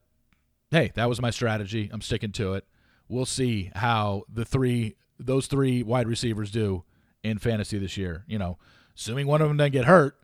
hey, 0.69 0.91
that 0.93 1.09
was 1.09 1.19
my 1.19 1.31
strategy. 1.31 1.89
I'm 1.91 2.01
sticking 2.01 2.31
to 2.33 2.53
it. 2.53 2.65
We'll 3.07 3.25
see 3.25 3.71
how 3.73 4.25
the 4.31 4.45
three 4.45 4.95
those 5.17 5.47
three 5.47 5.81
wide 5.81 6.07
receivers 6.07 6.51
do 6.51 6.83
in 7.23 7.39
fantasy 7.39 7.79
this 7.79 7.97
year. 7.97 8.23
You 8.27 8.37
know, 8.37 8.59
assuming 8.95 9.25
one 9.25 9.41
of 9.41 9.47
them 9.47 9.57
doesn't 9.57 9.71
get 9.71 9.85
hurt, 9.85 10.19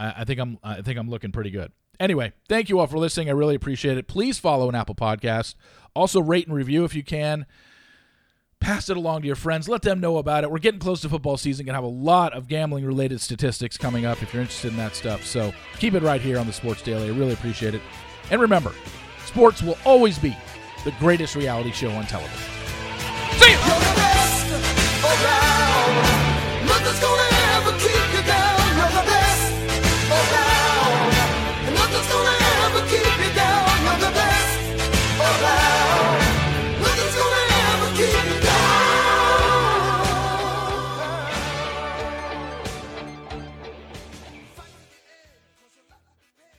I, 0.00 0.14
I 0.18 0.24
think 0.24 0.40
I'm 0.40 0.58
I 0.64 0.82
think 0.82 0.98
I'm 0.98 1.08
looking 1.08 1.30
pretty 1.30 1.50
good. 1.50 1.70
Anyway, 2.00 2.32
thank 2.48 2.68
you 2.68 2.80
all 2.80 2.88
for 2.88 2.98
listening. 2.98 3.28
I 3.28 3.32
really 3.34 3.54
appreciate 3.54 3.98
it. 3.98 4.08
Please 4.08 4.36
follow 4.36 4.68
an 4.68 4.74
Apple 4.74 4.96
Podcast. 4.96 5.54
Also, 5.94 6.20
rate 6.20 6.48
and 6.48 6.56
review 6.56 6.84
if 6.84 6.96
you 6.96 7.04
can 7.04 7.46
pass 8.64 8.88
it 8.88 8.96
along 8.96 9.20
to 9.20 9.26
your 9.26 9.36
friends. 9.36 9.68
Let 9.68 9.82
them 9.82 10.00
know 10.00 10.16
about 10.16 10.42
it. 10.42 10.50
We're 10.50 10.58
getting 10.58 10.80
close 10.80 11.02
to 11.02 11.08
football 11.10 11.36
season. 11.36 11.66
To 11.66 11.72
have 11.72 11.84
a 11.84 11.86
lot 11.86 12.32
of 12.32 12.48
gambling 12.48 12.84
related 12.84 13.20
statistics 13.20 13.76
coming 13.76 14.06
up 14.06 14.22
if 14.22 14.32
you're 14.32 14.40
interested 14.40 14.70
in 14.70 14.76
that 14.78 14.96
stuff. 14.96 15.24
So 15.24 15.52
keep 15.78 15.94
it 15.94 16.02
right 16.02 16.20
here 16.20 16.38
on 16.38 16.46
the 16.46 16.52
Sports 16.52 16.82
Daily. 16.82 17.08
I 17.08 17.12
really 17.12 17.34
appreciate 17.34 17.74
it. 17.74 17.82
And 18.30 18.40
remember, 18.40 18.72
sports 19.26 19.62
will 19.62 19.76
always 19.84 20.18
be 20.18 20.34
the 20.84 20.92
greatest 20.92 21.36
reality 21.36 21.72
show 21.72 21.90
on 21.90 22.06
television. 22.06 22.40
See 23.38 23.50
you. 23.50 24.13